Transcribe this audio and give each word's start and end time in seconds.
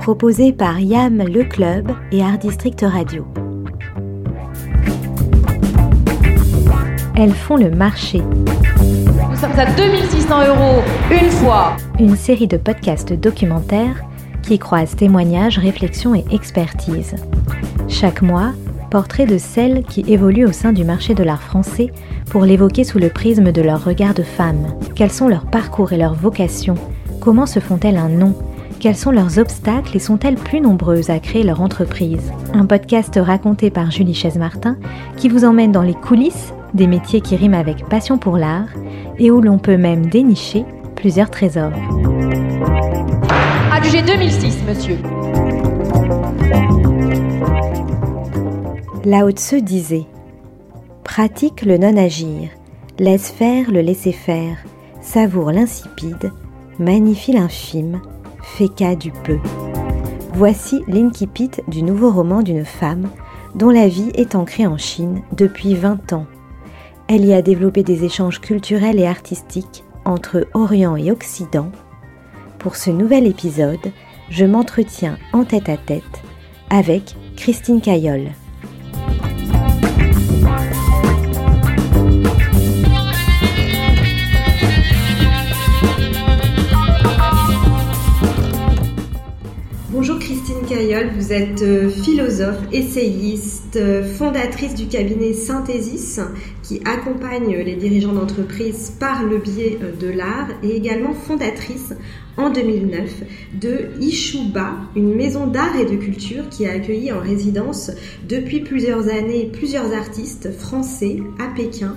proposé 0.00 0.54
par 0.54 0.80
YAM 0.80 1.18
Le 1.18 1.44
Club 1.44 1.92
et 2.10 2.22
Art 2.22 2.38
District 2.38 2.80
Radio. 2.80 3.26
Elles 7.14 7.34
font 7.34 7.56
le 7.56 7.70
marché. 7.70 8.22
Nous 8.22 9.36
sommes 9.36 9.58
à 9.58 9.70
2600 9.76 10.46
euros 10.46 10.82
une 11.10 11.28
fois. 11.28 11.76
Une 11.98 12.16
série 12.16 12.46
de 12.46 12.56
podcasts 12.56 13.12
documentaires 13.12 14.02
qui 14.42 14.58
croisent 14.58 14.96
témoignages, 14.96 15.58
réflexions 15.58 16.14
et 16.14 16.24
expertise. 16.32 17.14
Chaque 17.86 18.22
mois, 18.22 18.52
portrait 18.90 19.26
de 19.26 19.36
celles 19.36 19.82
qui 19.82 20.02
évoluent 20.08 20.46
au 20.46 20.52
sein 20.52 20.72
du 20.72 20.82
marché 20.82 21.14
de 21.14 21.22
l'art 21.22 21.42
français 21.42 21.92
pour 22.30 22.46
l'évoquer 22.46 22.84
sous 22.84 22.98
le 22.98 23.10
prisme 23.10 23.52
de 23.52 23.60
leur 23.60 23.84
regard 23.84 24.14
de 24.14 24.22
femme. 24.22 24.66
Quels 24.94 25.12
sont 25.12 25.28
leurs 25.28 25.46
parcours 25.46 25.92
et 25.92 25.98
leurs 25.98 26.14
vocations? 26.14 26.76
Comment 27.20 27.44
se 27.44 27.60
font-elles 27.60 27.98
un 27.98 28.08
nom? 28.08 28.34
Quels 28.80 28.96
sont 28.96 29.10
leurs 29.10 29.38
obstacles 29.38 29.94
et 29.94 30.00
sont-elles 30.00 30.36
plus 30.36 30.60
nombreuses 30.60 31.10
à 31.10 31.20
créer 31.20 31.42
leur 31.42 31.60
entreprise 31.60 32.32
Un 32.54 32.64
podcast 32.64 33.20
raconté 33.22 33.70
par 33.70 33.90
Julie 33.90 34.14
Chaise-Martin 34.14 34.76
qui 35.18 35.28
vous 35.28 35.44
emmène 35.44 35.70
dans 35.70 35.82
les 35.82 35.94
coulisses 35.94 36.54
des 36.72 36.86
métiers 36.86 37.20
qui 37.20 37.36
riment 37.36 37.54
avec 37.54 37.86
passion 37.88 38.16
pour 38.16 38.38
l'art 38.38 38.68
et 39.18 39.30
où 39.30 39.42
l'on 39.42 39.58
peut 39.58 39.76
même 39.76 40.06
dénicher 40.06 40.64
plusieurs 40.96 41.30
trésors. 41.30 41.72
Adjugé 43.70 44.02
2006, 44.02 44.58
monsieur. 44.66 44.98
Lao 49.04 49.30
disait 49.30 50.06
Pratique 51.04 51.62
le 51.62 51.76
non-agir, 51.76 52.48
laisse 52.98 53.30
faire 53.30 53.70
le 53.70 53.82
laisser-faire, 53.82 54.56
savoure 55.02 55.52
l'insipide, 55.52 56.32
magnifie 56.78 57.32
l'infime, 57.32 58.00
cas 58.76 58.94
du 58.94 59.10
peu. 59.10 59.38
Voici 60.34 60.82
l'incipit 60.88 61.50
du 61.68 61.82
nouveau 61.82 62.10
roman 62.10 62.42
d'une 62.42 62.64
femme 62.64 63.08
dont 63.54 63.70
la 63.70 63.88
vie 63.88 64.10
est 64.14 64.34
ancrée 64.34 64.66
en 64.66 64.78
Chine 64.78 65.22
depuis 65.36 65.74
20 65.74 66.12
ans. 66.12 66.26
Elle 67.08 67.24
y 67.24 67.34
a 67.34 67.42
développé 67.42 67.82
des 67.82 68.04
échanges 68.04 68.40
culturels 68.40 69.00
et 69.00 69.06
artistiques 69.06 69.84
entre 70.04 70.46
Orient 70.54 70.96
et 70.96 71.10
Occident. 71.10 71.72
Pour 72.58 72.76
ce 72.76 72.90
nouvel 72.90 73.26
épisode, 73.26 73.92
je 74.28 74.44
m'entretiens 74.44 75.18
en 75.32 75.44
tête 75.44 75.68
à 75.68 75.76
tête 75.76 76.22
avec 76.70 77.16
Christine 77.36 77.80
Cayolle. 77.80 78.30
Vous 91.16 91.32
êtes 91.32 91.62
euh, 91.62 91.88
philosophe, 91.88 92.58
essayiste, 92.72 93.76
euh, 93.76 94.02
fondatrice 94.02 94.74
du 94.74 94.88
cabinet 94.88 95.34
Synthesis 95.34 96.18
qui 96.64 96.80
accompagne 96.84 97.56
les 97.58 97.76
dirigeants 97.76 98.12
d'entreprise 98.12 98.92
par 98.98 99.24
le 99.24 99.38
biais 99.38 99.78
euh, 99.80 99.92
de 99.94 100.08
l'art 100.08 100.48
et 100.64 100.74
également 100.74 101.12
fondatrice 101.12 101.94
en 102.36 102.50
2009 102.50 103.08
de 103.60 103.90
Ishuba, 104.00 104.78
une 104.96 105.14
maison 105.14 105.46
d'art 105.46 105.76
et 105.76 105.84
de 105.84 105.94
culture 105.96 106.48
qui 106.48 106.66
a 106.66 106.72
accueilli 106.72 107.12
en 107.12 107.20
résidence 107.20 107.92
depuis 108.28 108.58
plusieurs 108.60 109.08
années 109.08 109.48
plusieurs 109.52 109.94
artistes 109.94 110.50
français 110.58 111.18
à 111.38 111.54
Pékin. 111.54 111.94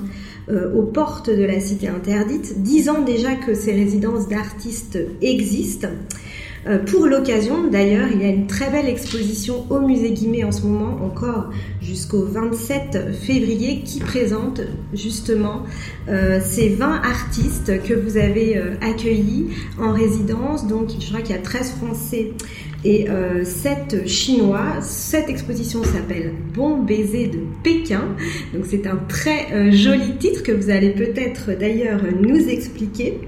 aux 0.75 0.83
portes 0.83 1.29
de 1.29 1.45
la 1.45 1.61
cité 1.61 1.87
interdite, 1.87 2.61
dix 2.61 2.89
ans 2.89 3.01
déjà 3.01 3.33
que 3.35 3.53
ces 3.53 3.71
résidences 3.71 4.27
d'artistes 4.27 4.99
existent. 5.21 5.87
Euh, 6.65 6.79
pour 6.79 7.07
l'occasion, 7.07 7.67
d'ailleurs, 7.69 8.07
il 8.11 8.21
y 8.21 8.25
a 8.25 8.29
une 8.29 8.47
très 8.47 8.69
belle 8.69 8.87
exposition 8.87 9.65
au 9.69 9.79
musée 9.79 10.11
Guimet 10.11 10.43
en 10.43 10.51
ce 10.51 10.61
moment, 10.61 11.03
encore 11.03 11.49
jusqu'au 11.81 12.23
27 12.23 13.13
février, 13.13 13.81
qui 13.81 13.99
présente 13.99 14.61
justement 14.93 15.63
euh, 16.07 16.39
ces 16.43 16.69
20 16.69 17.01
artistes 17.03 17.83
que 17.83 17.93
vous 17.93 18.17
avez 18.17 18.57
euh, 18.57 18.75
accueillis 18.81 19.47
en 19.79 19.91
résidence. 19.91 20.67
Donc, 20.67 20.91
je 20.99 21.07
crois 21.07 21.21
qu'il 21.21 21.35
y 21.35 21.39
a 21.39 21.41
13 21.41 21.73
Français 21.81 22.31
et 22.85 23.07
7 23.43 24.07
Chinois. 24.07 24.81
Cette 24.81 25.29
exposition 25.29 25.83
s'appelle 25.83 26.33
Bon 26.53 26.79
baiser 26.79 27.27
de 27.27 27.39
Pékin. 27.63 28.03
Donc, 28.53 28.65
c'est 28.69 28.87
un 28.87 28.97
très 29.07 29.71
joli 29.71 30.17
titre 30.17 30.43
que 30.43 30.51
vous 30.51 30.69
allez 30.69 30.89
peut-être 30.89 31.57
d'ailleurs 31.57 32.01
nous 32.21 32.49
expliquer. 32.49 33.19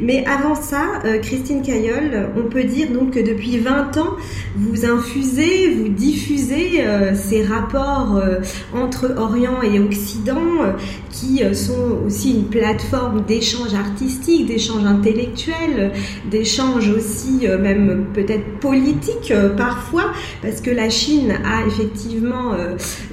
Mais 0.00 0.24
avant 0.26 0.54
ça, 0.54 1.02
Christine 1.22 1.62
Cayolle, 1.62 2.30
on 2.36 2.48
peut 2.48 2.64
dire 2.64 2.90
donc 2.90 3.12
que 3.12 3.20
depuis 3.20 3.58
20 3.58 3.96
ans, 3.98 4.16
vous 4.56 4.84
infusez, 4.84 5.74
vous 5.74 5.88
diffusez 5.88 6.84
euh, 6.84 7.14
ces 7.14 7.44
rapports 7.44 8.16
euh, 8.16 8.40
entre 8.74 9.14
Orient 9.16 9.62
et 9.62 9.78
Occident 9.78 10.62
euh, 10.62 10.72
qui 11.14 11.42
sont 11.54 11.98
aussi 12.06 12.32
une 12.32 12.44
plateforme 12.44 13.24
d'échange 13.24 13.74
artistique, 13.74 14.46
d'échange 14.46 14.84
intellectuel, 14.84 15.92
d'échange 16.30 16.88
aussi 16.88 17.46
même 17.60 18.06
peut-être 18.12 18.58
politique 18.60 19.32
parfois, 19.56 20.12
parce 20.42 20.60
que 20.60 20.70
la 20.70 20.90
Chine 20.90 21.32
a 21.44 21.66
effectivement 21.66 22.52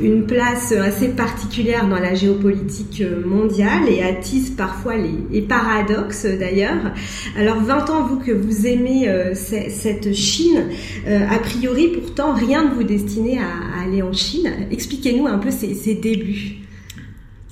une 0.01 0.25
place 0.25 0.71
assez 0.71 1.09
particulière 1.09 1.87
dans 1.87 1.99
la 1.99 2.13
géopolitique 2.13 3.03
mondiale 3.25 3.87
et 3.89 4.03
attise 4.03 4.51
parfois 4.51 4.95
les, 4.97 5.41
paradoxes 5.41 6.25
d'ailleurs. 6.25 6.93
Alors 7.37 7.61
20 7.61 7.89
ans, 7.89 8.07
vous 8.07 8.17
que 8.17 8.31
vous 8.31 8.65
aimez 8.65 9.07
cette 9.33 10.13
Chine, 10.13 10.69
euh, 11.07 11.19
a 11.29 11.39
priori 11.39 11.89
pourtant 11.89 12.33
rien 12.33 12.69
ne 12.69 12.73
vous 12.73 12.83
destinait 12.83 13.39
à, 13.39 13.83
aller 13.83 14.01
en 14.01 14.13
Chine. 14.13 14.51
Expliquez-nous 14.71 15.27
un 15.27 15.37
peu 15.37 15.51
ces, 15.51 15.95
débuts. 15.95 16.57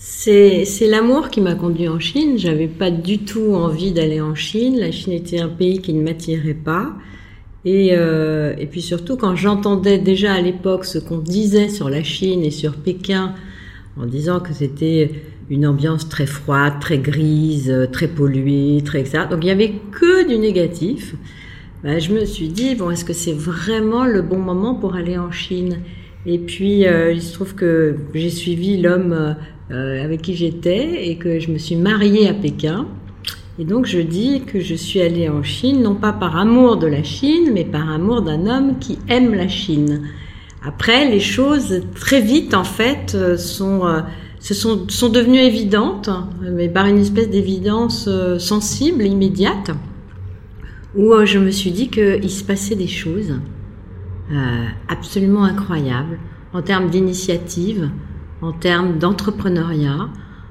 C'est 0.01 0.87
l'amour 0.87 1.29
qui 1.29 1.41
m'a 1.41 1.55
conduit 1.55 1.89
en 1.89 1.99
Chine. 1.99 2.37
J'avais 2.37 2.69
pas 2.69 2.89
du 2.89 3.19
tout 3.19 3.53
envie 3.53 3.91
d'aller 3.91 4.21
en 4.21 4.33
Chine. 4.33 4.79
La 4.79 4.93
Chine 4.93 5.11
était 5.11 5.41
un 5.41 5.49
pays 5.49 5.81
qui 5.81 5.93
ne 5.93 6.01
m'attirait 6.01 6.53
pas. 6.53 6.93
Et, 7.65 7.89
euh, 7.91 8.55
et, 8.57 8.65
puis 8.65 8.81
surtout, 8.81 9.17
quand 9.17 9.35
j'entendais 9.35 9.97
déjà 9.97 10.35
à 10.35 10.39
l'époque 10.39 10.85
ce 10.85 10.99
qu'on 10.99 11.17
disait 11.17 11.67
sur 11.67 11.89
la 11.89 12.01
Chine 12.01 12.45
et 12.45 12.49
sur 12.49 12.77
Pékin, 12.77 13.35
en 13.97 14.05
disant 14.05 14.39
que 14.39 14.53
c'était 14.53 15.11
une 15.49 15.67
ambiance 15.67 16.07
très 16.07 16.25
froide, 16.25 16.75
très 16.79 16.99
grise, 16.99 17.89
très 17.91 18.07
polluée, 18.07 18.81
très 18.85 19.01
etc. 19.01 19.23
Donc 19.29 19.39
il 19.43 19.47
y 19.47 19.51
avait 19.51 19.73
que 19.91 20.25
du 20.25 20.37
négatif. 20.37 21.15
Bah, 21.83 21.99
je 21.99 22.13
me 22.13 22.23
suis 22.23 22.47
dit, 22.47 22.75
bon, 22.75 22.89
est-ce 22.89 23.03
que 23.03 23.11
c'est 23.11 23.33
vraiment 23.33 24.05
le 24.05 24.21
bon 24.21 24.39
moment 24.39 24.75
pour 24.75 24.95
aller 24.95 25.17
en 25.17 25.31
Chine? 25.31 25.79
Et 26.31 26.37
puis, 26.37 26.85
euh, 26.85 27.11
il 27.11 27.23
se 27.23 27.33
trouve 27.33 27.55
que 27.55 27.95
j'ai 28.13 28.29
suivi 28.29 28.77
l'homme 28.77 29.35
euh, 29.71 30.03
avec 30.05 30.21
qui 30.21 30.35
j'étais 30.35 31.09
et 31.09 31.17
que 31.17 31.39
je 31.39 31.51
me 31.51 31.57
suis 31.57 31.75
mariée 31.75 32.27
à 32.27 32.35
Pékin. 32.35 32.85
Et 33.57 33.65
donc, 33.65 33.87
je 33.87 33.97
dis 33.97 34.43
que 34.45 34.59
je 34.59 34.75
suis 34.75 35.01
allée 35.01 35.27
en 35.27 35.41
Chine, 35.41 35.81
non 35.81 35.95
pas 35.95 36.13
par 36.13 36.37
amour 36.37 36.77
de 36.77 36.85
la 36.85 37.01
Chine, 37.01 37.49
mais 37.51 37.65
par 37.65 37.89
amour 37.89 38.21
d'un 38.21 38.45
homme 38.45 38.77
qui 38.77 38.99
aime 39.07 39.33
la 39.33 39.47
Chine. 39.47 40.03
Après, 40.63 41.09
les 41.09 41.19
choses, 41.19 41.81
très 41.95 42.21
vite, 42.21 42.53
en 42.53 42.63
fait, 42.63 43.15
euh, 43.15 43.35
sont... 43.35 43.81
se 44.39 44.53
sont, 44.53 44.87
sont 44.87 45.09
devenues 45.09 45.39
évidentes, 45.39 46.11
mais 46.43 46.69
par 46.69 46.85
une 46.85 46.99
espèce 46.99 47.31
d'évidence 47.31 48.07
sensible, 48.37 49.03
immédiate 49.03 49.71
où 50.95 51.13
euh, 51.13 51.25
je 51.25 51.39
me 51.39 51.51
suis 51.51 51.71
dit 51.71 51.89
qu'il 51.89 52.29
se 52.29 52.43
passait 52.43 52.75
des 52.75 52.87
choses 52.87 53.33
euh, 54.31 54.65
absolument 54.87 55.43
incroyables 55.43 56.19
en 56.53 56.61
termes 56.61 56.89
d'initiative, 56.89 57.89
en 58.41 58.51
termes 58.51 58.97
d'entrepreneuriat, 58.97 60.09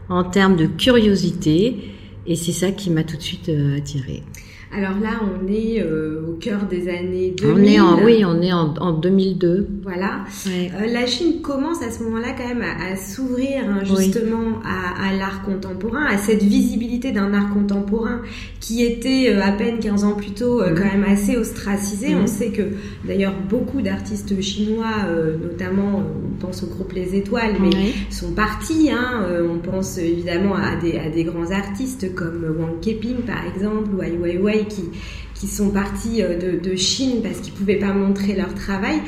en 0.08 0.24
termes 0.24 0.56
de 0.56 0.66
curiosité, 0.66 1.94
et 2.26 2.36
c'est 2.36 2.52
ça 2.52 2.72
qui 2.72 2.90
m'a 2.90 3.04
tout 3.04 3.16
de 3.16 3.22
suite 3.22 3.48
euh, 3.48 3.78
attirée. 3.78 4.22
Alors 4.70 4.98
là, 5.02 5.20
on 5.22 5.50
est 5.50 5.80
euh, 5.80 6.26
au 6.28 6.34
cœur 6.34 6.64
des 6.68 6.88
années 6.90 7.34
2000. 7.38 7.54
On 7.54 7.64
est 7.64 7.80
en, 7.80 8.04
oui, 8.04 8.22
on 8.24 8.42
est 8.42 8.52
en, 8.52 8.74
en 8.74 8.92
2002. 8.92 9.66
Voilà. 9.82 10.24
Euh, 10.46 10.86
la 10.92 11.06
Chine 11.06 11.40
commence 11.40 11.82
à 11.82 11.90
ce 11.90 12.02
moment-là 12.02 12.34
quand 12.36 12.46
même 12.46 12.62
à, 12.62 12.94
s'ouvrir 12.96 13.64
hein, 13.66 13.80
justement 13.84 14.60
à, 14.64 15.08
à 15.08 15.16
l'art 15.16 15.42
contemporain, 15.42 16.04
à 16.04 16.18
cette 16.18 16.42
visibilité 16.42 17.12
d'un 17.12 17.32
art 17.32 17.50
contemporain 17.54 18.20
qui 18.60 18.84
était 18.84 19.30
euh, 19.30 19.42
à 19.42 19.52
peine 19.52 19.78
15 19.78 20.04
ans 20.04 20.12
plus 20.12 20.32
tôt 20.32 20.60
quand 20.60 20.84
même 20.84 21.04
assez 21.08 21.38
ostracisé. 21.38 22.14
On 22.14 22.26
sait 22.26 22.50
que 22.50 22.62
d'ailleurs 23.06 23.34
beaucoup 23.48 23.80
d'artistes 23.80 24.38
chinois, 24.42 25.06
notamment 25.42 26.02
on 26.04 26.40
pense 26.40 26.62
au 26.62 26.66
groupe 26.66 26.92
Les 26.92 27.16
Étoiles, 27.16 27.54
mais 27.60 27.70
sont 28.10 28.32
partis. 28.32 28.90
Hein, 28.90 29.24
on 29.50 29.58
pense 29.58 29.96
évidemment 29.98 30.54
à 30.54 30.76
des, 30.76 30.98
à 30.98 31.08
des 31.08 31.24
grands 31.24 31.50
artistes 31.50 32.14
comme 32.14 32.44
Wang 32.58 32.80
Keping 32.80 33.22
par 33.26 33.46
exemple 33.46 33.88
ou 33.96 34.02
Ai 34.02 34.16
Weiwei 34.16 34.57
qui, 34.66 35.46
sont 35.46 35.70
partis 35.70 36.22
euh, 36.22 36.60
de, 36.60 36.76
Chine 36.76 37.22
parce 37.22 37.38
qu'ils 37.38 37.52
ne 37.52 37.58
pouvaient 37.58 37.78
pas 37.78 37.92
montrer 37.92 38.34
leur 38.34 38.54
travail. 38.54 39.00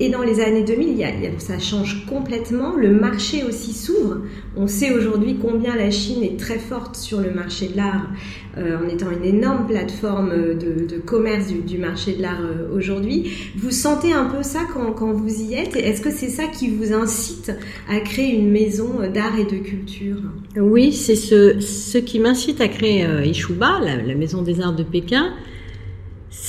Et 0.00 0.10
dans 0.10 0.22
les 0.22 0.40
années 0.40 0.62
2000, 0.62 0.88
il 0.88 0.98
y 0.98 1.04
a, 1.04 1.10
ça 1.38 1.58
change 1.58 2.06
complètement. 2.06 2.76
Le 2.76 2.92
marché 2.92 3.42
aussi 3.42 3.72
s'ouvre. 3.72 4.18
On 4.56 4.68
sait 4.68 4.92
aujourd'hui 4.92 5.38
combien 5.42 5.74
la 5.74 5.90
Chine 5.90 6.22
est 6.22 6.38
très 6.38 6.58
forte 6.58 6.94
sur 6.94 7.20
le 7.20 7.32
marché 7.32 7.66
de 7.66 7.76
l'art, 7.76 8.08
euh, 8.56 8.78
en 8.78 8.88
étant 8.88 9.10
une 9.10 9.24
énorme 9.24 9.66
plateforme 9.66 10.30
de, 10.30 10.98
commerce 11.04 11.48
du, 11.48 11.78
marché 11.78 12.12
de 12.12 12.22
l'art 12.22 12.40
euh, 12.42 12.76
aujourd'hui. 12.76 13.32
Vous 13.56 13.72
sentez 13.72 14.12
un 14.12 14.26
peu 14.26 14.44
ça 14.44 14.60
quand, 14.72 15.12
vous 15.12 15.42
y 15.42 15.54
êtes? 15.54 15.74
Est-ce 15.74 16.00
que 16.00 16.10
c'est 16.10 16.28
ça 16.28 16.44
qui 16.46 16.68
vous 16.68 16.92
incite 16.92 17.52
à 17.90 17.98
créer 17.98 18.36
une 18.36 18.50
maison 18.50 19.00
d'art 19.12 19.36
et 19.36 19.44
de 19.44 19.60
culture? 19.60 20.18
Oui, 20.56 20.92
c'est 20.92 21.16
ce, 21.16 21.98
qui 21.98 22.20
m'incite 22.20 22.60
à 22.60 22.68
créer 22.68 23.04
euh, 23.04 23.24
Ishuba, 23.24 23.80
la 23.80 24.14
maison 24.14 24.42
des 24.42 24.60
arts 24.60 24.76
de 24.76 24.84
Pékin. 24.84 25.32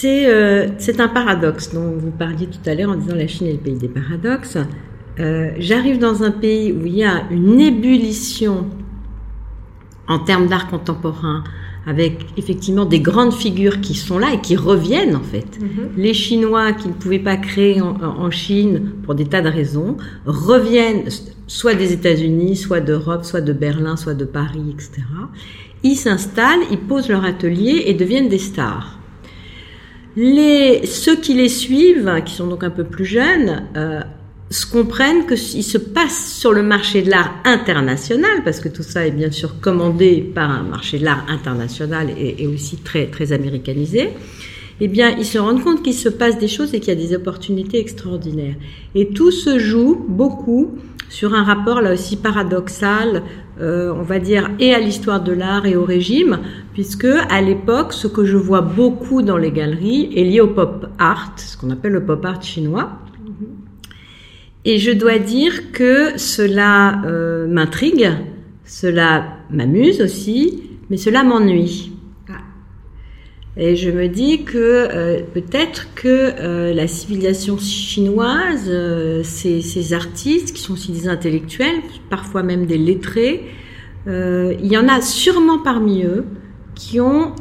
Euh, 0.06 0.68
c'est 0.78 1.00
un 1.00 1.08
paradoxe 1.08 1.74
dont 1.74 1.92
vous 1.98 2.12
parliez 2.12 2.48
tout 2.48 2.70
à 2.70 2.76
l'heure 2.76 2.90
en 2.90 2.96
disant 2.96 3.16
la 3.16 3.28
Chine 3.28 3.48
est 3.48 3.54
le 3.54 3.60
pays 3.60 3.78
des 3.78 3.88
paradoxes. 3.88 4.58
Euh, 5.20 5.52
j'arrive 5.58 6.00
dans 6.00 6.24
un 6.24 6.32
pays 6.32 6.72
où 6.72 6.86
il 6.86 6.96
y 6.96 7.04
a 7.04 7.24
une 7.32 7.60
ébullition 7.60 8.68
en 10.08 10.20
termes 10.20 10.48
d'art 10.48 10.70
contemporain, 10.70 11.44
avec 11.86 12.26
effectivement 12.36 12.86
des 12.86 13.00
grandes 13.00 13.34
figures 13.34 13.80
qui 13.80 13.94
sont 13.94 14.18
là 14.18 14.34
et 14.34 14.42
qui 14.42 14.56
reviennent 14.56 15.16
en 15.16 15.24
fait. 15.24 15.60
Mm-hmm. 15.60 15.98
Les 15.98 16.14
Chinois 16.14 16.74
qui 16.74 16.88
ne 16.88 16.94
pouvaient 16.94 17.20
pas 17.20 17.38
créer 17.38 17.82
en, 17.82 18.32
Chine 18.32 18.94
pour 19.04 19.16
des 19.16 19.26
tas 19.26 19.42
de 19.42 19.50
raisons 19.50 19.98
reviennent 20.26 21.06
soit 21.48 21.76
des 21.76 21.94
États-Unis, 21.94 22.56
soit 22.56 22.80
d'Europe, 22.80 23.24
soit 23.24 23.42
de 23.42 23.54
Berlin, 23.54 23.96
soit 23.98 24.14
de 24.14 24.26
Paris, 24.26 24.74
etc. 24.74 25.02
Ils 25.84 25.96
s'installent, 25.96 26.62
ils 26.72 26.80
posent 26.80 27.10
leur 27.10 27.24
atelier 27.24 27.84
et 27.86 27.94
deviennent 27.94 28.30
des 28.30 28.40
stars. 28.40 28.99
Les, 30.16 30.86
ceux 30.86 31.16
qui 31.16 31.34
les 31.34 31.50
suivent, 31.50 32.22
qui 32.26 32.34
sont 32.34 32.48
donc 32.48 32.64
un 32.64 32.70
peu 32.70 32.84
plus 32.84 33.06
jeunes, 33.06 33.64
euh, 33.78 34.02
se 34.50 34.66
comprennent 34.66 35.28
qu'il 35.28 35.64
se 35.64 35.78
passe 35.78 36.34
sur 36.34 36.54
le 36.54 36.64
marché 36.64 37.04
de 37.04 37.10
l'art 37.10 37.36
international, 37.46 38.44
parce 38.44 38.60
que 38.60 38.70
tout 38.70 38.84
ça 38.84 39.06
est 39.06 39.12
bien 39.12 39.32
sûr 39.32 39.60
commandé 39.60 40.22
par 40.34 40.50
un 40.50 40.64
marché 40.64 40.98
de 40.98 41.06
l'art 41.06 41.26
international 41.30 42.10
et, 42.18 42.48
aussi 42.48 42.78
très, 42.78 43.08
très 43.08 43.32
américanisé, 43.32 44.10
eh 44.82 44.88
bien, 44.88 45.16
ils 45.18 45.26
se 45.26 45.38
rendent 45.38 45.64
compte 45.64 45.84
qu'il 45.84 45.94
se 45.94 46.10
passe 46.10 46.40
des 46.40 46.48
choses 46.48 46.74
et 46.74 46.80
qu'il 46.80 46.90
y 46.90 46.98
a 46.98 47.08
des 47.08 47.14
opportunités 47.14 47.80
extraordinaires. 47.80 48.56
Et 48.96 49.10
tout 49.10 49.32
se 49.32 49.60
joue 49.60 50.06
beaucoup 50.08 50.78
sur 51.10 51.34
un 51.34 51.44
rapport 51.44 51.82
là 51.82 51.94
aussi 51.94 52.16
paradoxal, 52.16 53.24
euh, 53.60 53.94
on 53.94 54.04
va 54.04 54.20
dire, 54.20 54.50
et 54.60 54.74
à 54.74 54.80
l'histoire 54.80 55.22
de 55.22 55.34
l'art 55.34 55.66
et 55.66 55.76
au 55.76 55.84
régime, 55.84 56.40
puisque 56.80 57.04
à 57.04 57.42
l'époque, 57.42 57.92
ce 57.92 58.08
que 58.08 58.24
je 58.24 58.38
vois 58.38 58.62
beaucoup 58.62 59.22
dans 59.22 59.36
les 59.36 59.52
galeries 59.52 60.14
est 60.16 60.24
lié 60.24 60.40
au 60.40 60.48
pop 60.48 60.86
art, 60.98 61.34
ce 61.36 61.58
qu'on 61.58 61.72
appelle 61.72 61.92
le 61.92 62.06
pop 62.06 62.24
art 62.24 62.42
chinois. 62.42 62.92
Et 64.64 64.78
je 64.78 64.92
dois 64.92 65.20
dire 65.20 65.74
que 65.74 66.18
cela 66.18 67.02
euh, 67.04 67.48
m'intrigue, 67.50 68.10
cela 68.64 69.26
m'amuse 69.52 70.00
aussi, 70.00 70.64
mais 70.90 70.96
cela 70.96 71.26
m'ennuie. 71.26 71.92
Et 73.58 73.76
je 73.76 73.92
me 73.92 74.08
dis 74.08 74.46
que 74.46 74.58
euh, 74.58 75.20
peut-être 75.34 75.94
que 75.96 76.08
euh, 76.08 76.74
la 76.74 76.88
civilisation 76.88 77.58
chinoise, 77.58 78.72
ces, 79.24 79.62
ces, 79.62 79.94
artistes 79.94 80.56
qui 80.56 80.62
sont 80.62 80.76
aussi 80.76 80.94
des 80.94 81.10
intellectuels, 81.10 81.82
parfois 82.10 82.42
même 82.42 82.66
des 82.66 82.78
lettrés, 82.78 83.44
il 84.08 84.66
y 84.66 84.78
en 84.78 84.88
a 84.88 85.02
sûrement 85.02 85.60
parmi 85.60 86.04
eux 86.04 86.24
qui 86.80 87.02
ont 87.02 87.34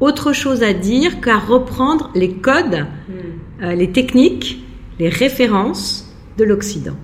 autre 0.00 0.32
chose 0.32 0.64
à 0.64 0.72
dire 0.72 1.20
qu'à 1.20 1.38
reprendre 1.38 2.10
les 2.16 2.32
codes, 2.32 2.84
hmm. 3.08 3.70
les 3.70 3.92
techniques, 3.92 4.64
les 4.98 5.08
références 5.08 6.12
de 6.36 6.42
l'Occident. 6.42 6.96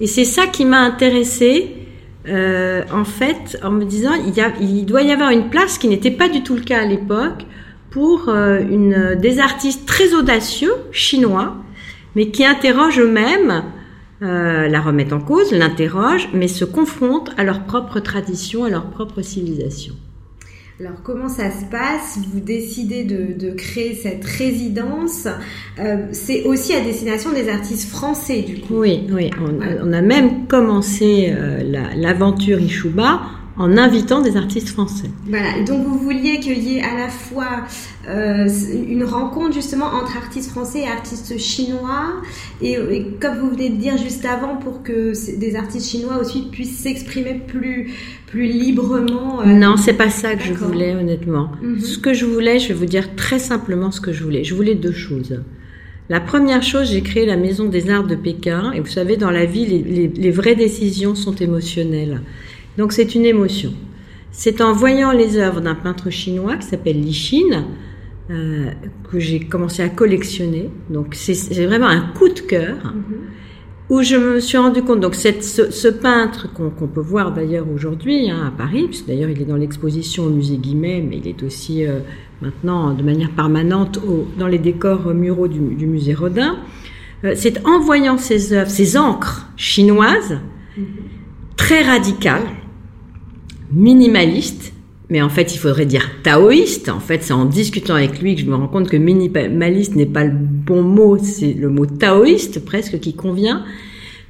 Et 0.00 0.06
c'est 0.06 0.24
ça 0.24 0.46
qui 0.46 0.64
m'a 0.64 0.80
intéressée. 0.80 1.76
en 2.26 3.04
fait, 3.04 3.58
en 3.62 3.72
me 3.72 3.84
disant, 3.84 4.14
il, 4.26 4.34
y 4.34 4.40
a, 4.40 4.52
il 4.58 4.86
doit 4.86 5.02
y 5.02 5.12
avoir 5.12 5.30
une 5.30 5.50
place 5.50 5.76
qui 5.76 5.88
n'était 5.88 6.10
pas 6.10 6.30
du 6.30 6.42
tout 6.42 6.54
le 6.54 6.62
cas 6.62 6.80
à 6.80 6.86
l'époque, 6.86 7.44
pour 7.92 8.28
euh, 8.28 8.60
une, 8.68 9.14
des 9.14 9.38
artistes 9.38 9.86
très 9.86 10.14
audacieux 10.14 10.72
chinois, 10.90 11.56
mais 12.16 12.30
qui 12.30 12.44
interrogent 12.44 12.98
eux-mêmes, 12.98 13.64
euh, 14.22 14.66
la 14.66 14.80
remettent 14.80 15.12
en 15.12 15.20
cause, 15.20 15.52
l'interrogent, 15.52 16.28
mais 16.32 16.48
se 16.48 16.64
confrontent 16.64 17.30
à 17.36 17.44
leur 17.44 17.64
propre 17.64 18.00
tradition, 18.00 18.64
à 18.64 18.70
leur 18.70 18.86
propre 18.86 19.20
civilisation. 19.20 19.94
Alors 20.84 21.00
comment 21.04 21.28
ça 21.28 21.52
se 21.52 21.64
passe? 21.66 22.18
Vous 22.32 22.40
décidez 22.40 23.04
de, 23.04 23.38
de 23.38 23.52
créer 23.52 23.94
cette 23.94 24.24
résidence. 24.24 25.28
Euh, 25.78 26.08
c'est 26.10 26.42
aussi 26.42 26.74
à 26.74 26.80
destination 26.80 27.30
des 27.30 27.48
artistes 27.48 27.88
français 27.88 28.42
du 28.42 28.58
coup. 28.58 28.80
Oui, 28.80 29.06
oui. 29.12 29.30
On, 29.40 29.88
on 29.88 29.92
a 29.92 30.00
même 30.00 30.48
commencé 30.48 31.32
euh, 31.32 31.62
l'aventure 31.94 32.58
Ishuba 32.58 33.20
en 33.58 33.76
invitant 33.76 34.22
des 34.22 34.36
artistes 34.36 34.68
français. 34.68 35.10
Voilà, 35.28 35.62
donc 35.66 35.86
vous 35.86 35.98
vouliez 35.98 36.40
qu'il 36.40 36.58
y 36.58 36.78
ait 36.78 36.82
à 36.82 36.96
la 36.98 37.08
fois 37.08 37.64
euh, 38.08 38.48
une 38.88 39.04
rencontre 39.04 39.52
justement 39.52 39.86
entre 39.86 40.16
artistes 40.16 40.50
français 40.50 40.80
et 40.80 40.88
artistes 40.88 41.38
chinois, 41.38 42.14
et, 42.62 42.78
comme 43.20 43.38
vous 43.38 43.50
venez 43.50 43.68
de 43.70 43.76
dire 43.76 43.98
juste 43.98 44.24
avant, 44.24 44.56
pour 44.56 44.82
que 44.82 45.12
des 45.38 45.56
artistes 45.56 45.90
chinois 45.90 46.18
aussi 46.18 46.48
puissent 46.50 46.78
s'exprimer 46.78 47.42
plus, 47.46 47.92
plus 48.26 48.46
librement. 48.46 49.42
Euh... 49.42 49.46
Non, 49.46 49.76
c'est 49.76 49.92
pas 49.92 50.10
ça 50.10 50.34
que 50.34 50.44
je 50.44 50.54
voulais 50.54 50.94
honnêtement. 50.94 51.52
Mhm. 51.62 51.80
Ce 51.80 51.98
que 51.98 52.14
je 52.14 52.24
voulais, 52.24 52.58
je 52.58 52.68
vais 52.68 52.74
vous 52.74 52.86
dire 52.86 53.14
très 53.16 53.38
simplement 53.38 53.90
ce 53.90 54.00
que 54.00 54.12
je 54.12 54.24
voulais. 54.24 54.44
Je 54.44 54.54
voulais 54.54 54.74
deux 54.74 54.92
choses. 54.92 55.40
La 56.08 56.20
première 56.20 56.62
chose, 56.62 56.90
j'ai 56.90 57.02
créé 57.02 57.26
la 57.26 57.36
Maison 57.36 57.68
des 57.68 57.88
Arts 57.90 58.06
de 58.06 58.16
Pékin, 58.16 58.72
et 58.72 58.80
vous 58.80 58.90
savez, 58.90 59.16
dans 59.16 59.30
la 59.30 59.44
vie, 59.44 59.66
les, 59.66 59.82
les, 59.82 60.08
les 60.08 60.30
vraies 60.30 60.56
décisions 60.56 61.14
sont 61.14 61.34
émotionnelles. 61.34 62.22
Donc 62.78 62.92
c'est 62.92 63.14
une 63.14 63.24
émotion. 63.24 63.72
C'est 64.30 64.62
en 64.62 64.72
voyant 64.72 65.12
les 65.12 65.36
œuvres 65.36 65.60
d'un 65.60 65.74
peintre 65.74 66.10
chinois 66.10 66.56
qui 66.56 66.66
s'appelle 66.66 67.00
Li 67.00 67.12
Xin 67.12 67.64
euh, 68.30 68.70
que 69.10 69.18
j'ai 69.18 69.40
commencé 69.40 69.82
à 69.82 69.90
collectionner. 69.90 70.70
Donc 70.88 71.14
c'est 71.14 71.66
vraiment 71.66 71.88
un 71.88 72.00
coup 72.00 72.28
de 72.28 72.40
cœur 72.40 72.76
mm-hmm. 72.76 73.90
où 73.90 74.02
je 74.02 74.16
me 74.16 74.40
suis 74.40 74.56
rendu 74.56 74.82
compte. 74.82 75.00
Donc 75.00 75.16
cette, 75.16 75.44
ce, 75.44 75.88
peintre 75.88 76.48
qu'on 76.54 76.70
peut 76.86 77.00
voir 77.02 77.34
d'ailleurs 77.34 77.66
aujourd'hui 77.68 78.30
hein, 78.30 78.46
à 78.46 78.50
Paris, 78.56 78.86
puisque 78.86 79.06
d'ailleurs 79.06 79.28
il 79.28 79.42
est 79.42 79.44
dans 79.44 79.56
l'exposition 79.56 80.24
au 80.24 80.30
musée 80.30 80.56
Guimet, 80.56 81.02
mais 81.02 81.18
il 81.18 81.28
est 81.28 81.42
aussi 81.42 81.84
euh, 81.84 81.98
maintenant 82.40 82.94
de 82.94 83.02
manière 83.02 83.32
permanente 83.32 83.98
au, 83.98 84.26
dans 84.38 84.48
les 84.48 84.58
décors 84.58 85.12
muraux 85.12 85.48
du, 85.48 85.58
du 85.58 85.86
musée 85.86 86.14
Rodin. 86.14 86.56
Euh, 87.24 87.34
c'est 87.36 87.66
en 87.66 87.80
voyant 87.80 88.16
ces 88.16 88.54
œuvres, 88.54 88.70
ces 88.70 88.96
encres 88.96 89.48
chinoises, 89.56 90.38
mm-hmm. 90.78 90.84
très 91.56 91.82
radicales, 91.82 92.48
minimaliste, 93.72 94.72
mais 95.08 95.22
en 95.22 95.28
fait 95.28 95.54
il 95.54 95.58
faudrait 95.58 95.86
dire 95.86 96.10
taoïste. 96.22 96.88
En 96.88 97.00
fait, 97.00 97.22
c'est 97.22 97.32
en 97.32 97.44
discutant 97.44 97.94
avec 97.94 98.20
lui 98.20 98.34
que 98.34 98.40
je 98.40 98.46
me 98.46 98.54
rends 98.54 98.68
compte 98.68 98.88
que 98.88 98.96
minimaliste 98.96 99.94
n'est 99.94 100.06
pas 100.06 100.24
le 100.24 100.32
bon 100.34 100.82
mot, 100.82 101.18
c'est 101.22 101.52
le 101.52 101.68
mot 101.68 101.86
taoïste 101.86 102.64
presque 102.64 102.98
qui 103.00 103.14
convient. 103.14 103.64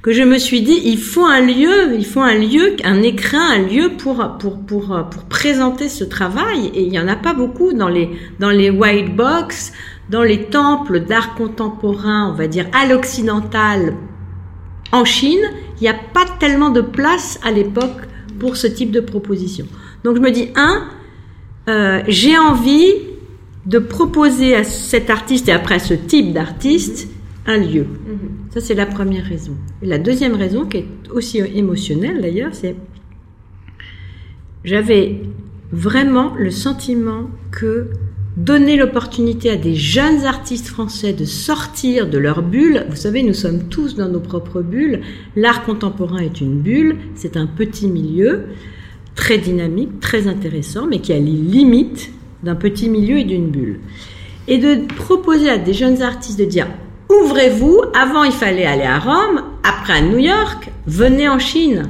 Que 0.01 0.11
je 0.11 0.23
me 0.23 0.37
suis 0.37 0.61
dit, 0.61 0.81
il 0.83 0.97
faut 0.97 1.23
un 1.23 1.39
lieu, 1.39 1.95
il 1.97 2.05
faut 2.05 2.19
un 2.19 2.35
lieu, 2.35 2.75
un 2.83 3.01
écrin, 3.01 3.51
un 3.51 3.59
lieu 3.59 3.91
pour 3.97 4.37
pour 4.37 4.59
pour 4.59 5.07
pour 5.09 5.23
présenter 5.23 5.87
ce 5.87 6.03
travail. 6.03 6.71
Et 6.75 6.83
il 6.83 6.93
y 6.93 6.99
en 6.99 7.07
a 7.07 7.15
pas 7.15 7.33
beaucoup 7.33 7.71
dans 7.71 7.87
les 7.87 8.09
dans 8.37 8.49
les 8.49 8.69
white 8.69 9.15
box, 9.15 9.71
dans 10.09 10.23
les 10.23 10.43
temples 10.47 10.99
d'art 10.99 11.35
contemporain, 11.35 12.31
on 12.33 12.35
va 12.35 12.47
dire 12.47 12.65
à 12.73 12.85
l'occidental. 12.85 13.93
En 14.91 15.05
Chine, 15.05 15.39
il 15.79 15.83
n'y 15.83 15.87
a 15.89 15.93
pas 15.93 16.25
tellement 16.37 16.69
de 16.69 16.81
place 16.81 17.39
à 17.41 17.51
l'époque 17.51 18.07
pour 18.39 18.57
ce 18.57 18.67
type 18.67 18.91
de 18.91 18.99
proposition. 18.99 19.65
Donc 20.03 20.17
je 20.17 20.21
me 20.21 20.31
dis, 20.31 20.49
un, 20.55 20.83
euh, 21.69 22.01
j'ai 22.07 22.37
envie 22.37 22.93
de 23.65 23.79
proposer 23.79 24.55
à 24.55 24.63
cet 24.63 25.09
artiste 25.09 25.47
et 25.47 25.51
après 25.51 25.75
à 25.75 25.79
ce 25.79 25.93
type 25.93 26.33
d'artiste 26.33 27.09
un 27.45 27.57
lieu. 27.57 27.83
Mhm. 27.83 28.19
Ça, 28.51 28.61
c'est 28.61 28.73
la 28.73 28.85
première 28.85 29.25
raison. 29.25 29.55
Et 29.81 29.85
la 29.85 29.97
deuxième 29.97 30.35
raison, 30.35 30.65
qui 30.65 30.77
est 30.77 30.87
aussi 31.11 31.39
émotionnelle 31.39 32.21
d'ailleurs, 32.21 32.53
c'est 32.53 32.75
j'avais 34.63 35.21
vraiment 35.71 36.33
le 36.37 36.51
sentiment 36.51 37.29
que 37.51 37.89
donner 38.37 38.77
l'opportunité 38.77 39.49
à 39.51 39.55
des 39.55 39.75
jeunes 39.75 40.25
artistes 40.25 40.67
français 40.67 41.13
de 41.13 41.25
sortir 41.25 42.09
de 42.09 42.17
leur 42.17 42.41
bulle. 42.41 42.85
Vous 42.89 42.95
savez, 42.95 43.21
nous 43.23 43.33
sommes 43.33 43.67
tous 43.69 43.95
dans 43.95 44.09
nos 44.09 44.19
propres 44.19 44.61
bulles. 44.61 45.01
L'art 45.35 45.63
contemporain 45.63 46.19
est 46.19 46.41
une 46.41 46.59
bulle, 46.59 46.97
c'est 47.15 47.37
un 47.37 47.45
petit 47.45 47.87
milieu 47.87 48.45
très 49.15 49.37
dynamique, 49.37 49.99
très 49.99 50.27
intéressant, 50.27 50.87
mais 50.87 50.99
qui 50.99 51.13
a 51.13 51.19
les 51.19 51.31
limites 51.31 52.11
d'un 52.41 52.55
petit 52.55 52.89
milieu 52.89 53.19
et 53.19 53.23
d'une 53.23 53.49
bulle. 53.49 53.79
Et 54.47 54.57
de 54.57 54.87
proposer 54.95 55.49
à 55.49 55.57
des 55.57 55.73
jeunes 55.73 56.01
artistes 56.01 56.39
de 56.39 56.45
dire 56.45 56.67
ouvrez-vous, 57.09 57.81
avant 57.93 58.23
il 58.23 58.31
fallait 58.31 58.65
aller 58.65 58.83
à 58.83 58.97
Rome, 58.97 59.43
après 59.63 59.93
à 59.93 60.01
New 60.01 60.17
York, 60.17 60.71
venez 60.87 61.29
en 61.29 61.37
Chine. 61.39 61.83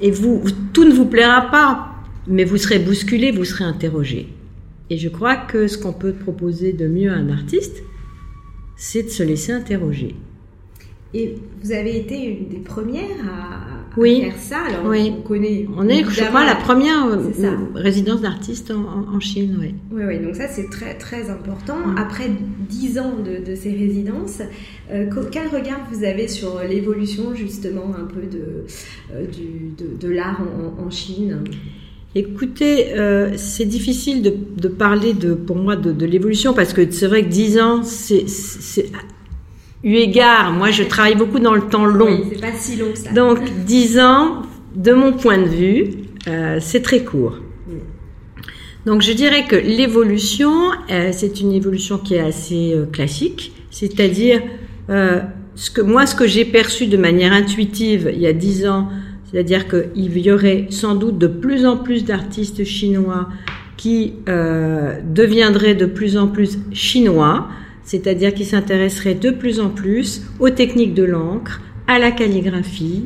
Et 0.00 0.10
vous, 0.10 0.42
tout 0.74 0.84
ne 0.84 0.92
vous 0.92 1.06
plaira 1.06 1.50
pas, 1.50 1.94
mais 2.26 2.44
vous 2.44 2.58
serez 2.58 2.78
bousculé, 2.78 3.32
vous 3.32 3.46
serez 3.46 3.64
interrogé. 3.64 4.35
Et 4.90 4.98
je 4.98 5.08
crois 5.08 5.36
que 5.36 5.66
ce 5.66 5.78
qu'on 5.78 5.92
peut 5.92 6.12
proposer 6.12 6.72
de 6.72 6.86
mieux 6.86 7.10
à 7.10 7.14
un 7.14 7.28
artiste, 7.30 7.82
c'est 8.76 9.02
de 9.04 9.08
se 9.08 9.22
laisser 9.22 9.52
interroger. 9.52 10.14
Et 11.14 11.36
vous 11.62 11.72
avez 11.72 11.96
été 11.98 12.22
une 12.24 12.48
des 12.48 12.58
premières 12.58 13.24
à, 13.26 13.60
Oui. 13.98 14.20
faire 14.22 14.36
ça. 14.36 14.58
Alors, 14.68 14.90
Oui. 14.90 15.12
on 15.16 15.22
connaît. 15.22 15.66
On 15.74 15.88
est, 15.88 16.04
je 16.04 16.24
crois, 16.24 16.44
la 16.44 16.56
première 16.56 17.06
euh, 17.06 17.30
résidence 17.74 18.20
d'artiste 18.20 18.70
en, 18.70 19.18
Chine, 19.20 19.56
oui. 19.58 19.74
Oui, 19.90 20.02
oui, 20.06 20.18
donc 20.18 20.34
ça 20.34 20.46
c'est 20.46 20.68
très 20.68 20.94
très 20.98 21.30
important. 21.30 21.78
Mm. 21.78 21.96
Après 21.96 22.28
dix 22.68 22.98
ans 22.98 23.14
de, 23.24 23.42
de 23.48 23.54
ces 23.54 23.70
résidences, 23.72 24.42
euh, 24.92 25.06
quel 25.32 25.48
regard 25.48 25.80
vous 25.90 26.04
avez 26.04 26.28
sur 26.28 26.60
l'évolution 26.68 27.34
justement 27.34 27.94
un 27.96 28.04
peu 28.04 28.22
de, 28.26 28.66
euh, 29.14 29.26
du, 29.26 29.72
de, 29.82 29.96
de 30.06 30.12
l'art 30.12 30.42
en, 30.42 30.84
en 30.84 30.90
Chine? 30.90 31.42
Écoutez, 32.18 32.94
euh, 32.94 33.34
c'est 33.36 33.66
difficile 33.66 34.22
de, 34.22 34.32
de 34.56 34.68
parler 34.68 35.12
de, 35.12 35.34
pour 35.34 35.56
moi 35.56 35.76
de, 35.76 35.92
de 35.92 36.06
l'évolution 36.06 36.54
parce 36.54 36.72
que 36.72 36.90
c'est 36.90 37.08
vrai 37.08 37.24
que 37.24 37.28
10 37.28 37.60
ans, 37.60 37.82
c'est, 37.82 38.24
eu 39.84 39.96
égard, 39.96 40.50
moi 40.50 40.70
je 40.70 40.82
travaille 40.82 41.14
beaucoup 41.14 41.40
dans 41.40 41.54
le 41.54 41.68
temps 41.68 41.84
long. 41.84 42.22
Oui, 42.22 42.28
c'est 42.32 42.40
pas 42.40 42.56
si 42.56 42.76
long 42.76 42.90
que 42.90 42.98
ça. 42.98 43.12
Donc 43.12 43.40
10 43.66 44.00
ans, 44.00 44.42
de 44.74 44.92
mon 44.94 45.12
point 45.12 45.36
de 45.36 45.48
vue, 45.48 45.90
euh, 46.26 46.56
c'est 46.58 46.80
très 46.80 47.04
court. 47.04 47.36
Donc 48.86 49.02
je 49.02 49.12
dirais 49.12 49.44
que 49.46 49.56
l'évolution, 49.56 50.70
euh, 50.90 51.10
c'est 51.12 51.42
une 51.42 51.52
évolution 51.52 51.98
qui 51.98 52.14
est 52.14 52.20
assez 52.20 52.72
euh, 52.72 52.86
classique, 52.86 53.52
c'est-à-dire 53.70 54.40
ce 54.88 55.70
que 55.70 55.82
moi, 55.82 56.06
ce 56.06 56.14
que 56.14 56.26
j'ai 56.26 56.46
perçu 56.46 56.86
de 56.86 56.96
manière 56.96 57.34
intuitive 57.34 58.10
il 58.10 58.20
y 58.20 58.26
a 58.26 58.32
10 58.32 58.68
ans, 58.68 58.88
c'est-à-dire 59.30 59.66
qu'il 59.68 60.18
y 60.18 60.30
aurait 60.30 60.66
sans 60.70 60.94
doute 60.94 61.18
de 61.18 61.26
plus 61.26 61.66
en 61.66 61.76
plus 61.76 62.04
d'artistes 62.04 62.64
chinois 62.64 63.28
qui 63.76 64.14
euh, 64.28 65.00
deviendraient 65.04 65.74
de 65.74 65.86
plus 65.86 66.16
en 66.16 66.28
plus 66.28 66.58
chinois, 66.72 67.48
c'est-à-dire 67.84 68.32
qui 68.34 68.44
s'intéresseraient 68.44 69.14
de 69.14 69.30
plus 69.30 69.60
en 69.60 69.68
plus 69.68 70.22
aux 70.40 70.50
techniques 70.50 70.94
de 70.94 71.04
l'encre, 71.04 71.60
à 71.86 71.98
la 71.98 72.10
calligraphie, 72.10 73.04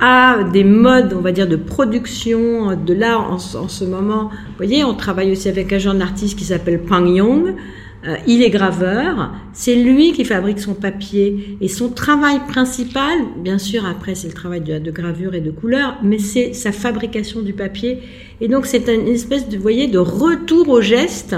à 0.00 0.44
des 0.52 0.64
modes, 0.64 1.14
on 1.16 1.20
va 1.20 1.30
dire, 1.32 1.46
de 1.48 1.56
production 1.56 2.74
de 2.76 2.94
l'art 2.94 3.30
en, 3.32 3.38
ce- 3.38 3.56
en 3.56 3.68
ce 3.68 3.84
moment. 3.84 4.24
Vous 4.30 4.56
voyez, 4.56 4.84
on 4.84 4.94
travaille 4.94 5.30
aussi 5.32 5.48
avec 5.48 5.72
un 5.72 5.78
jeune 5.78 6.02
artiste 6.02 6.38
qui 6.38 6.44
s'appelle 6.44 6.80
Pang 6.80 7.06
Yong. 7.06 7.54
Euh, 8.06 8.16
il 8.26 8.42
est 8.42 8.50
graveur. 8.50 9.32
C'est 9.52 9.74
lui 9.74 10.12
qui 10.12 10.24
fabrique 10.24 10.60
son 10.60 10.74
papier. 10.74 11.56
Et 11.60 11.68
son 11.68 11.88
travail 11.88 12.40
principal, 12.48 13.18
bien 13.38 13.58
sûr, 13.58 13.86
après, 13.86 14.14
c'est 14.14 14.28
le 14.28 14.34
travail 14.34 14.60
de, 14.60 14.78
de 14.78 14.90
gravure 14.90 15.34
et 15.34 15.40
de 15.40 15.50
couleur, 15.50 15.96
mais 16.02 16.18
c'est 16.18 16.52
sa 16.52 16.72
fabrication 16.72 17.40
du 17.40 17.52
papier. 17.52 18.00
Et 18.40 18.48
donc, 18.48 18.66
c'est 18.66 18.88
une 18.88 19.08
espèce 19.08 19.48
de, 19.48 19.56
vous 19.56 19.62
voyez, 19.62 19.86
de 19.86 19.98
retour 19.98 20.68
aux 20.68 20.82
gestes, 20.82 21.36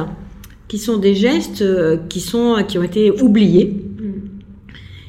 qui 0.68 0.78
sont 0.78 0.96
des 0.96 1.14
gestes 1.14 1.62
euh, 1.62 1.96
qui 2.08 2.20
sont, 2.20 2.56
qui 2.66 2.78
ont 2.78 2.82
été 2.82 3.10
oubliés. 3.22 3.74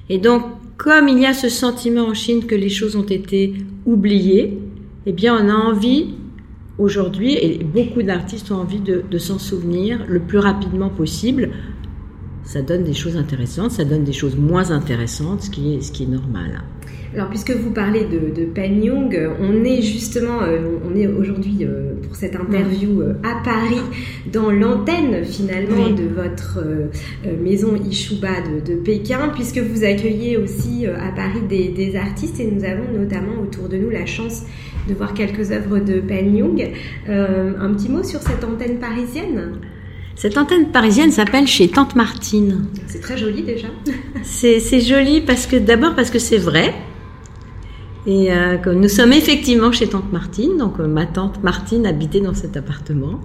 Et 0.09 0.19
donc, 0.19 0.43
comme 0.77 1.07
il 1.07 1.19
y 1.19 1.25
a 1.25 1.33
ce 1.33 1.49
sentiment 1.49 2.03
en 2.03 2.13
Chine 2.13 2.45
que 2.45 2.55
les 2.55 2.69
choses 2.69 2.95
ont 2.95 3.03
été 3.03 3.53
oubliées, 3.85 4.59
eh 5.05 5.11
bien, 5.11 5.35
on 5.35 5.49
a 5.49 5.53
envie 5.53 6.09
aujourd'hui, 6.77 7.33
et 7.33 7.63
beaucoup 7.63 8.03
d'artistes 8.03 8.51
ont 8.51 8.57
envie 8.57 8.79
de, 8.79 9.17
s'en 9.17 9.39
souvenir 9.39 10.05
le 10.07 10.19
plus 10.19 10.39
rapidement 10.39 10.89
possible. 10.89 11.49
Ça 12.43 12.61
donne 12.61 12.83
des 12.83 12.93
choses 12.93 13.17
intéressantes, 13.17 13.71
ça 13.71 13.83
donne 13.83 14.03
des 14.03 14.13
choses 14.13 14.37
moins 14.37 14.71
intéressantes, 14.71 15.43
ce 15.43 15.49
qui 15.49 15.73
est, 15.73 15.81
ce 15.81 15.91
qui 15.91 16.03
est 16.03 16.07
normal. 16.07 16.63
Alors, 17.17 17.31
puisque 17.31 17.49
vous 17.49 17.71
parlez 17.71 18.01
de, 18.05 18.29
de 18.39 18.45
Pen 18.45 18.83
Young, 18.83 19.15
euh, 19.15 19.33
on 19.41 19.63
est 19.63 19.81
justement, 19.81 20.43
euh, 20.43 20.77
on 20.87 20.95
est 20.95 21.07
aujourd'hui 21.07 21.57
euh, 21.63 21.95
pour 22.03 22.15
cette 22.15 22.35
interview 22.35 23.01
à 23.23 23.43
Paris, 23.43 23.81
dans 24.31 24.51
l'antenne 24.51 25.25
finalement 25.25 25.85
Oui. 25.87 25.95
de 25.95 26.03
votre 26.03 26.59
maison 27.43 27.75
Ishuba 27.75 28.29
de, 28.41 28.71
de 28.71 28.79
Pékin, 28.79 29.31
puisque 29.33 29.57
vous 29.57 29.83
accueillez 29.83 30.37
aussi 30.37 30.85
à 30.85 31.11
Paris 31.11 31.41
des, 31.49 31.69
des 31.69 31.95
artistes 31.95 32.39
et 32.39 32.45
nous 32.51 32.63
avons 32.63 32.91
notamment 32.95 33.41
autour 33.41 33.67
de 33.67 33.77
nous 33.77 33.89
la 33.89 34.05
chance 34.05 34.43
de 34.87 34.93
voir 34.93 35.15
quelques 35.15 35.51
œuvres 35.51 35.79
de 35.79 35.99
Pen 35.99 36.35
Young. 36.37 36.69
Euh, 37.09 37.53
un 37.59 37.73
petit 37.73 37.89
mot 37.89 38.03
sur 38.03 38.21
cette 38.21 38.43
antenne 38.43 38.77
parisienne? 38.77 39.53
Cette 40.15 40.37
antenne 40.37 40.67
parisienne 40.71 41.09
s'appelle 41.09 41.47
chez 41.47 41.67
Tante 41.67 41.95
Martine. 41.95 42.65
C'est 42.85 43.01
très 43.01 43.17
joli 43.17 43.41
déjà. 43.41 43.69
C'est 44.21 44.59
c'est 44.59 44.81
joli 44.81 45.21
parce 45.21 45.47
que 45.47 45.55
d'abord 45.55 45.95
parce 45.95 46.11
que 46.11 46.19
c'est 46.19 46.37
vrai. 46.37 46.73
Et 48.07 48.31
euh, 48.31 48.55
que 48.57 48.69
nous 48.69 48.87
sommes 48.87 49.11
effectivement 49.11 49.71
chez 49.73 49.87
Tante 49.87 50.11
Martine, 50.13 50.57
donc 50.57 50.79
euh, 50.79 50.87
ma 50.87 51.05
tante 51.05 51.43
Martine 51.43 51.85
habitait 51.85 52.21
dans 52.21 52.33
cet 52.33 52.55
appartement. 52.55 53.19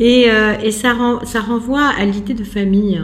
Et, 0.00 0.24
euh, 0.30 0.54
et 0.64 0.72
ça, 0.72 0.94
ren- 0.94 1.20
ça 1.24 1.40
renvoie 1.40 1.84
à 1.96 2.04
l'idée 2.04 2.34
de 2.34 2.42
famille. 2.44 3.00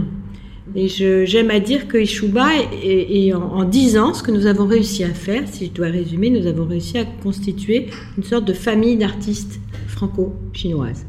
Et 0.75 0.89
j'aime 0.89 1.51
à 1.51 1.61
dire 1.61 1.87
que 1.89 1.97
Ishuba, 1.97 2.49
et, 2.83 3.33
en, 3.33 3.41
en 3.41 3.65
10 3.65 3.97
ans, 3.99 4.13
ce 4.15 4.23
que 4.23 4.33
nous 4.33 4.47
avons 4.47 4.67
réussi 4.67 5.05
à 5.05 5.11
faire, 5.15 5.45
si 5.47 5.67
je 5.67 5.71
dois 5.71 5.87
résumer, 5.87 6.29
nous 6.29 6.47
avons 6.47 6.67
réussi 6.67 6.99
à 6.99 7.05
constituer 7.23 7.87
une 8.19 8.25
sorte 8.25 8.45
de 8.45 8.53
famille 8.53 8.97
d'artistes 8.97 9.61
franco-chinoises. 9.87 11.07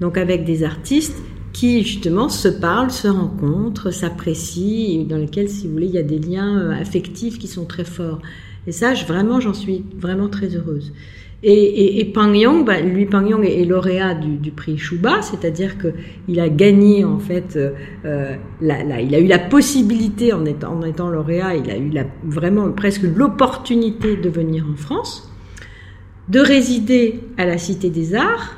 Donc 0.00 0.16
avec 0.16 0.44
des 0.44 0.64
artistes 0.64 1.16
qui 1.52 1.82
justement 1.84 2.28
se 2.28 2.48
parlent, 2.48 2.90
se 2.90 3.08
rencontrent, 3.08 3.90
s'apprécient, 3.92 5.04
dans 5.04 5.16
lesquels, 5.18 5.48
si 5.48 5.66
vous 5.66 5.74
voulez, 5.74 5.86
il 5.86 5.94
y 5.94 5.98
a 5.98 6.02
des 6.02 6.18
liens 6.18 6.58
euh, 6.58 6.72
affectifs 6.80 7.38
qui 7.38 7.46
sont 7.48 7.64
très 7.66 7.84
forts. 7.84 8.20
Et 8.66 8.72
ça, 8.72 8.94
je, 8.94 9.04
vraiment, 9.06 9.40
j'en 9.40 9.54
suis 9.54 9.84
vraiment 9.96 10.28
très 10.28 10.54
heureuse. 10.56 10.92
Et, 11.44 11.52
et, 11.52 12.00
et 12.00 12.04
Pang 12.06 12.34
Yong, 12.34 12.66
bah, 12.66 12.80
lui, 12.80 13.06
Pang 13.06 13.24
Yong 13.24 13.44
est, 13.44 13.60
est 13.62 13.64
lauréat 13.64 14.14
du, 14.14 14.36
du 14.38 14.50
prix 14.50 14.76
Shuba, 14.76 15.22
c'est-à-dire 15.22 15.78
que 15.78 15.94
il 16.26 16.40
a 16.40 16.48
gagné 16.48 17.04
en 17.04 17.20
fait, 17.20 17.56
euh, 17.56 18.34
la, 18.60 18.82
la- 18.82 19.00
il 19.00 19.14
a 19.14 19.20
eu 19.20 19.26
la 19.28 19.38
possibilité 19.38 20.32
en 20.32 20.44
étant, 20.44 20.74
en 20.74 20.82
étant 20.82 21.08
lauréat, 21.08 21.54
il 21.54 21.70
a 21.70 21.76
eu 21.78 21.90
la, 21.90 22.04
vraiment 22.24 22.68
presque 22.72 23.02
l'opportunité 23.04 24.16
de 24.16 24.28
venir 24.28 24.66
en 24.70 24.76
France, 24.76 25.32
de 26.28 26.40
résider 26.40 27.20
à 27.36 27.46
la 27.46 27.56
Cité 27.56 27.88
des 27.88 28.16
Arts, 28.16 28.56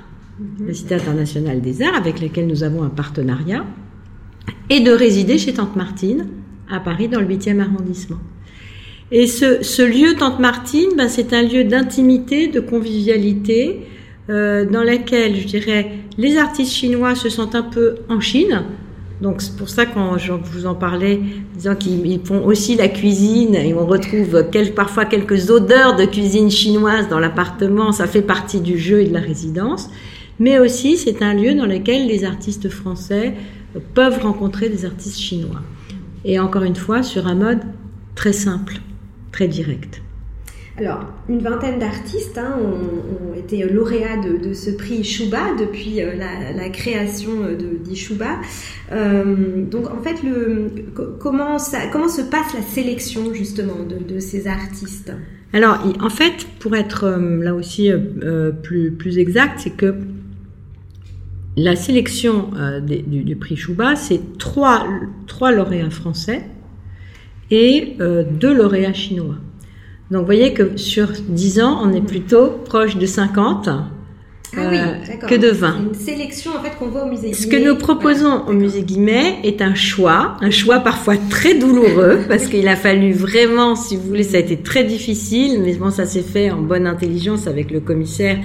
la 0.66 0.72
Cité 0.72 0.94
internationale 0.94 1.60
des 1.60 1.82
arts, 1.82 1.94
avec 1.94 2.18
laquelle 2.18 2.46
nous 2.46 2.64
avons 2.64 2.82
un 2.82 2.88
partenariat, 2.88 3.66
et 4.70 4.80
de 4.80 4.90
résider 4.90 5.36
chez 5.36 5.52
Tante 5.52 5.76
Martine, 5.76 6.28
à 6.70 6.80
Paris, 6.80 7.08
dans 7.08 7.20
le 7.20 7.26
8e 7.26 7.60
arrondissement. 7.60 8.16
Et 9.12 9.26
ce, 9.26 9.62
ce 9.62 9.82
lieu, 9.82 10.14
Tante 10.16 10.38
Martine, 10.38 10.90
ben, 10.96 11.08
c'est 11.08 11.32
un 11.32 11.42
lieu 11.42 11.64
d'intimité, 11.64 12.46
de 12.46 12.60
convivialité, 12.60 13.86
euh, 14.28 14.64
dans 14.64 14.82
lequel, 14.84 15.34
je 15.36 15.46
dirais, 15.46 15.90
les 16.16 16.36
artistes 16.38 16.72
chinois 16.72 17.14
se 17.16 17.28
sentent 17.28 17.56
un 17.56 17.62
peu 17.62 17.96
en 18.08 18.20
Chine. 18.20 18.62
Donc 19.20 19.42
c'est 19.42 19.56
pour 19.56 19.68
ça 19.68 19.84
quand 19.84 20.16
je 20.16 20.32
vous 20.32 20.64
en 20.66 20.74
parlais, 20.74 21.20
disant 21.54 21.74
qu'ils 21.74 22.06
ils 22.06 22.20
font 22.24 22.42
aussi 22.46 22.76
la 22.76 22.88
cuisine, 22.88 23.54
et 23.54 23.74
on 23.74 23.84
retrouve 23.84 24.46
quel- 24.50 24.72
parfois 24.72 25.04
quelques 25.04 25.50
odeurs 25.50 25.96
de 25.96 26.04
cuisine 26.06 26.50
chinoise 26.50 27.08
dans 27.08 27.18
l'appartement, 27.18 27.92
ça 27.92 28.06
fait 28.06 28.22
partie 28.22 28.60
du 28.60 28.78
jeu 28.78 29.00
et 29.00 29.06
de 29.08 29.12
la 29.12 29.20
résidence. 29.20 29.90
Mais 30.38 30.58
aussi, 30.58 30.96
c'est 30.96 31.20
un 31.20 31.34
lieu 31.34 31.54
dans 31.54 31.66
lequel 31.66 32.06
les 32.06 32.24
artistes 32.24 32.70
français 32.70 33.34
peuvent 33.92 34.22
rencontrer 34.22 34.70
des 34.70 34.86
artistes 34.86 35.18
chinois. 35.18 35.60
Et 36.24 36.38
encore 36.38 36.62
une 36.62 36.76
fois, 36.76 37.02
sur 37.02 37.26
un 37.26 37.34
mode 37.34 37.60
très 38.14 38.32
simple, 38.32 38.80
très 39.32 39.48
direct. 39.48 40.02
Alors, 40.78 41.04
une 41.28 41.40
vingtaine 41.40 41.78
d'artistes 41.78 42.38
hein, 42.38 42.56
ont, 42.58 43.32
ont 43.32 43.34
été 43.34 43.64
lauréats 43.64 44.16
de, 44.16 44.48
de 44.48 44.54
ce 44.54 44.70
prix 44.70 45.04
Shuba 45.04 45.54
depuis 45.58 46.00
euh, 46.00 46.14
la, 46.14 46.52
la 46.52 46.68
création 46.70 47.42
euh, 47.42 47.56
d'Ishuba. 47.84 48.38
Euh, 48.92 49.64
donc, 49.64 49.90
en 49.90 50.00
fait, 50.00 50.22
le, 50.22 50.70
comment, 51.18 51.58
ça, 51.58 51.88
comment 51.92 52.08
se 52.08 52.22
passe 52.22 52.54
la 52.54 52.62
sélection 52.62 53.34
justement 53.34 53.84
de, 53.84 53.98
de 54.02 54.20
ces 54.20 54.46
artistes? 54.46 55.12
Alors, 55.52 55.84
en 56.00 56.08
fait, 56.08 56.46
pour 56.60 56.74
être 56.76 57.04
euh, 57.04 57.42
là 57.42 57.54
aussi 57.54 57.90
euh, 57.90 58.50
plus, 58.50 58.92
plus 58.92 59.18
exact, 59.18 59.58
c'est 59.58 59.76
que 59.76 59.96
la 61.56 61.76
sélection 61.76 62.52
euh, 62.56 62.80
du, 62.80 63.22
du 63.24 63.36
prix 63.36 63.56
Chouba, 63.56 63.96
c'est 63.96 64.38
trois, 64.38 64.86
trois 65.26 65.52
lauréats 65.52 65.90
français 65.90 66.42
et 67.50 67.96
euh, 68.00 68.22
deux 68.24 68.54
lauréats 68.54 68.92
chinois. 68.92 69.36
Donc, 70.10 70.20
vous 70.20 70.26
voyez 70.26 70.52
que 70.52 70.76
sur 70.76 71.08
10 71.28 71.60
ans, 71.60 71.80
on 71.82 71.92
est 71.92 72.00
plutôt 72.00 72.48
proche 72.64 72.96
de 72.96 73.06
50 73.06 73.68
Ah 73.68 73.80
oui, 74.56 74.76
euh, 74.76 74.84
d'accord. 75.06 75.28
que 75.28 75.34
de 75.36 75.48
20. 75.48 75.74
C'est 75.76 75.82
une 75.82 75.94
sélection 75.94 76.50
en 76.58 76.62
fait 76.62 76.76
qu'on 76.76 76.88
voit 76.88 77.04
au 77.04 77.08
musée. 77.08 77.32
Ce 77.32 77.46
que 77.46 77.56
Guimet. 77.56 77.66
nous 77.66 77.76
proposons 77.76 78.38
Voilà, 78.38 78.48
au 78.48 78.52
musée 78.52 78.82
Guimet 78.82 79.38
est 79.44 79.62
un 79.62 79.76
choix, 79.76 80.36
un 80.40 80.50
choix 80.50 80.80
parfois 80.80 81.16
très 81.16 81.54
douloureux, 81.54 82.20
parce 82.28 82.48
qu'il 82.48 82.66
a 82.66 82.74
fallu 82.74 83.12
vraiment, 83.12 83.76
si 83.76 83.94
vous 83.96 84.02
voulez, 84.02 84.24
ça 84.24 84.38
a 84.38 84.40
été 84.40 84.56
très 84.56 84.82
difficile, 84.82 85.60
mais 85.62 85.74
bon, 85.74 85.90
ça 85.90 86.06
s'est 86.06 86.22
fait 86.22 86.50
en 86.50 86.60
bonne 86.60 86.88
intelligence 86.88 87.46
avec 87.46 87.70
le 87.70 87.78
commissaire 87.78 88.38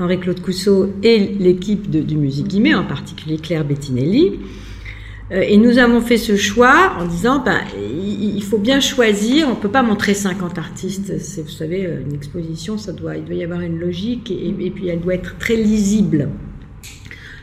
Henri-Claude 0.00 0.40
Cousseau 0.40 0.90
et 1.04 1.18
l'équipe 1.38 1.88
du 1.88 2.16
musée 2.16 2.42
Guimet, 2.42 2.74
en 2.74 2.84
particulier 2.84 3.38
Claire 3.38 3.64
Bettinelli. 3.64 4.40
Euh, 5.32 5.42
Et 5.46 5.56
nous 5.56 5.78
avons 5.78 6.00
fait 6.00 6.18
ce 6.18 6.36
choix 6.36 6.92
en 6.98 7.06
disant, 7.06 7.42
ben, 7.44 7.60
il 7.76 8.42
faut 8.42 8.58
bien 8.58 8.80
choisir. 8.80 9.48
On 9.48 9.54
peut 9.54 9.70
pas 9.70 9.82
montrer 9.82 10.14
50 10.14 10.58
artistes. 10.58 11.18
C'est, 11.18 11.42
vous 11.42 11.48
savez, 11.48 11.86
euh, 11.86 12.02
une 12.06 12.14
exposition, 12.14 12.78
ça 12.78 12.92
doit, 12.92 13.16
il 13.16 13.24
doit 13.24 13.34
y 13.34 13.44
avoir 13.44 13.60
une 13.60 13.78
logique 13.78 14.30
et, 14.30 14.48
et 14.48 14.70
puis 14.70 14.88
elle 14.88 15.00
doit 15.00 15.14
être 15.14 15.38
très 15.38 15.56
lisible. 15.56 16.28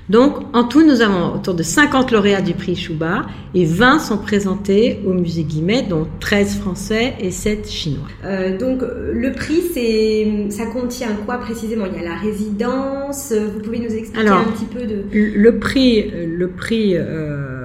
Donc, 0.10 0.38
en 0.53 0.63
tout, 0.63 0.84
nous 0.84 1.01
avons 1.01 1.36
autour 1.36 1.53
de 1.53 1.62
50 1.62 2.12
lauréats 2.12 2.41
du 2.41 2.55
prix 2.55 2.75
Chouba 2.75 3.27
et 3.53 3.63
20 3.65 4.00
sont 4.00 4.17
présentés 4.17 5.01
au 5.05 5.13
musée 5.13 5.43
Guimet, 5.43 5.84
dont 5.84 6.08
13 6.19 6.58
français 6.58 7.13
et 7.19 7.29
7 7.29 7.69
chinois. 7.69 8.08
Euh, 8.25 8.58
donc, 8.58 8.81
le 8.81 9.31
prix, 9.34 9.62
c'est, 9.72 10.50
ça 10.50 10.65
contient 10.65 11.10
quoi 11.27 11.38
précisément? 11.38 11.86
Il 11.86 12.01
y 12.01 12.03
a 12.03 12.10
la 12.10 12.15
résidence. 12.15 13.31
Vous 13.31 13.60
pouvez 13.60 13.77
nous 13.77 13.96
expliquer 13.96 14.27
un 14.29 14.46
petit 14.46 14.65
peu 14.65 14.88
de. 14.88 15.03
Le 15.13 15.60
prix, 15.60 16.10
le 16.10 16.50
prix. 16.50 16.96
Euh, 16.96 17.59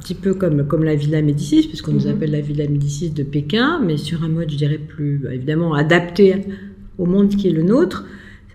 petit 0.00 0.14
peu 0.14 0.34
comme, 0.34 0.66
comme 0.66 0.84
la 0.84 0.94
Villa 0.94 1.22
Médicis, 1.22 1.68
puisqu'on 1.68 1.92
nous 1.92 2.06
mhm. 2.06 2.16
appelle 2.16 2.32
la 2.32 2.40
Villa 2.40 2.66
Médicis 2.66 3.10
de 3.10 3.22
Pékin, 3.22 3.80
mais 3.84 3.96
sur 3.96 4.24
un 4.24 4.28
mode, 4.28 4.50
je 4.50 4.56
dirais, 4.56 4.78
plus 4.78 5.22
évidemment 5.30 5.74
adapté 5.74 6.46
au 6.98 7.06
monde 7.06 7.28
qui 7.28 7.48
est 7.48 7.52
le 7.52 7.62
nôtre 7.62 8.04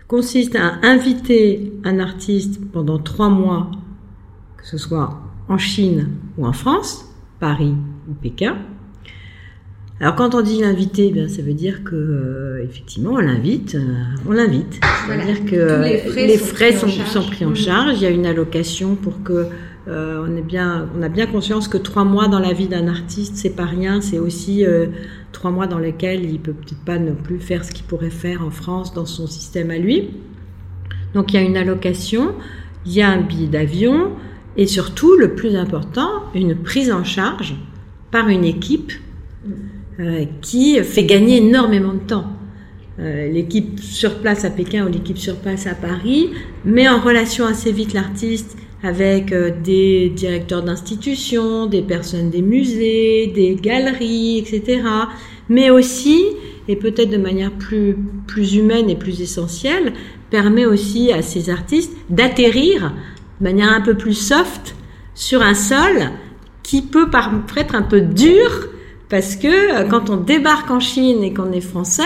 consiste 0.08 0.54
à 0.56 0.78
inviter 0.82 1.72
un 1.84 1.98
artiste 1.98 2.60
pendant 2.72 2.98
trois 2.98 3.28
mois, 3.28 3.70
que 4.56 4.66
ce 4.66 4.78
soit 4.78 5.20
en 5.48 5.58
Chine 5.58 6.10
ou 6.38 6.46
en 6.46 6.52
France, 6.52 7.06
Paris 7.40 7.74
ou 8.08 8.14
Pékin. 8.14 8.56
Alors 9.98 10.14
quand 10.14 10.34
on 10.34 10.42
dit 10.42 10.60
l'inviter, 10.60 11.10
bien 11.10 11.26
ça 11.26 11.40
veut 11.40 11.54
dire 11.54 11.82
que 11.82 11.96
euh, 11.96 12.62
effectivement 12.62 13.12
on 13.12 13.18
l'invite, 13.18 13.76
euh, 13.76 13.94
on 14.28 14.32
l'invite. 14.32 14.78
C'est-à-dire 15.06 15.44
que 15.46 15.82
les 16.14 16.36
frais, 16.36 16.72
sont, 16.72 16.86
pris 17.22 17.46
en 17.46 17.54
charge. 17.54 17.96
Il 17.96 18.02
y 18.02 18.06
a 18.06 18.10
une 18.10 18.26
allocation 18.26 18.94
pour 18.94 19.22
que 19.22 19.46
euh, 19.88 20.26
on, 20.26 21.02
a 21.02 21.08
bien 21.08 21.26
conscience 21.26 21.68
que 21.68 21.78
trois 21.78 22.04
mois 22.04 22.28
dans 22.28 22.40
la 22.40 22.52
vie 22.52 22.68
d'un 22.68 22.88
artiste, 22.88 23.36
c'est 23.36 23.54
pas 23.54 23.64
rien. 23.64 24.00
C'est 24.00 24.18
aussi 24.18 24.64
trois 25.32 25.50
mois 25.50 25.66
dans 25.66 25.78
lesquels 25.78 26.24
il 26.24 26.40
peut 26.40 26.52
peut-être 26.52 26.84
pas 26.84 26.98
ne 26.98 27.12
plus 27.12 27.38
faire 27.38 27.64
ce 27.64 27.72
qu'il 27.72 27.84
pourrait 27.84 28.10
faire 28.10 28.44
en 28.44 28.50
France 28.50 28.94
dans 28.94 29.06
son 29.06 29.26
système 29.26 29.70
à 29.70 29.78
lui. 29.78 30.10
Donc 31.14 31.32
il 31.32 31.36
y 31.36 31.38
a 31.38 31.42
une 31.42 31.56
allocation, 31.56 32.34
il 32.84 32.92
y 32.92 33.02
a 33.02 33.08
un 33.08 33.20
billet 33.20 33.46
d'avion 33.46 34.10
et 34.56 34.66
surtout, 34.66 35.16
le 35.16 35.34
plus 35.34 35.54
important, 35.54 36.08
une 36.34 36.56
prise 36.56 36.90
en 36.90 37.04
charge 37.04 37.54
par 38.10 38.28
une 38.28 38.44
équipe 38.44 38.92
euh, 40.00 40.24
qui 40.40 40.82
fait 40.82 41.04
gagner 41.04 41.38
énormément 41.38 41.92
de 41.92 41.98
temps. 41.98 42.32
Euh, 42.98 43.30
l'équipe 43.30 43.78
sur 43.78 44.20
place 44.20 44.46
à 44.46 44.50
Pékin 44.50 44.86
ou 44.86 44.90
l'équipe 44.90 45.18
sur 45.18 45.36
place 45.36 45.66
à 45.66 45.74
Paris 45.74 46.30
met 46.64 46.88
en 46.88 46.98
relation 46.98 47.44
assez 47.44 47.70
vite 47.70 47.92
l'artiste 47.92 48.56
avec 48.82 49.32
euh, 49.32 49.50
des 49.62 50.08
directeurs 50.08 50.62
d'institutions, 50.62 51.66
des 51.66 51.82
personnes 51.82 52.30
des 52.30 52.40
musées, 52.40 53.26
des 53.34 53.54
galeries, 53.54 54.38
etc. 54.38 54.80
Mais 55.50 55.68
aussi, 55.68 56.24
et 56.68 56.76
peut-être 56.76 57.10
de 57.10 57.18
manière 57.18 57.52
plus, 57.52 57.98
plus 58.26 58.56
humaine 58.56 58.88
et 58.88 58.96
plus 58.96 59.20
essentielle, 59.20 59.92
permet 60.30 60.64
aussi 60.64 61.12
à 61.12 61.20
ces 61.20 61.50
artistes 61.50 61.92
d'atterrir 62.08 62.94
de 63.40 63.44
manière 63.44 63.72
un 63.72 63.82
peu 63.82 63.94
plus 63.94 64.14
soft 64.14 64.74
sur 65.14 65.42
un 65.42 65.54
sol 65.54 66.10
qui 66.62 66.80
peut 66.80 67.10
paraître 67.10 67.74
un 67.74 67.82
peu 67.82 68.00
dur 68.00 68.68
parce 69.08 69.36
que 69.36 69.46
euh, 69.46 69.84
quand 69.88 70.10
on 70.10 70.16
débarque 70.16 70.70
en 70.70 70.80
Chine 70.80 71.22
et 71.22 71.32
qu'on 71.32 71.52
est 71.52 71.60
français, 71.60 72.02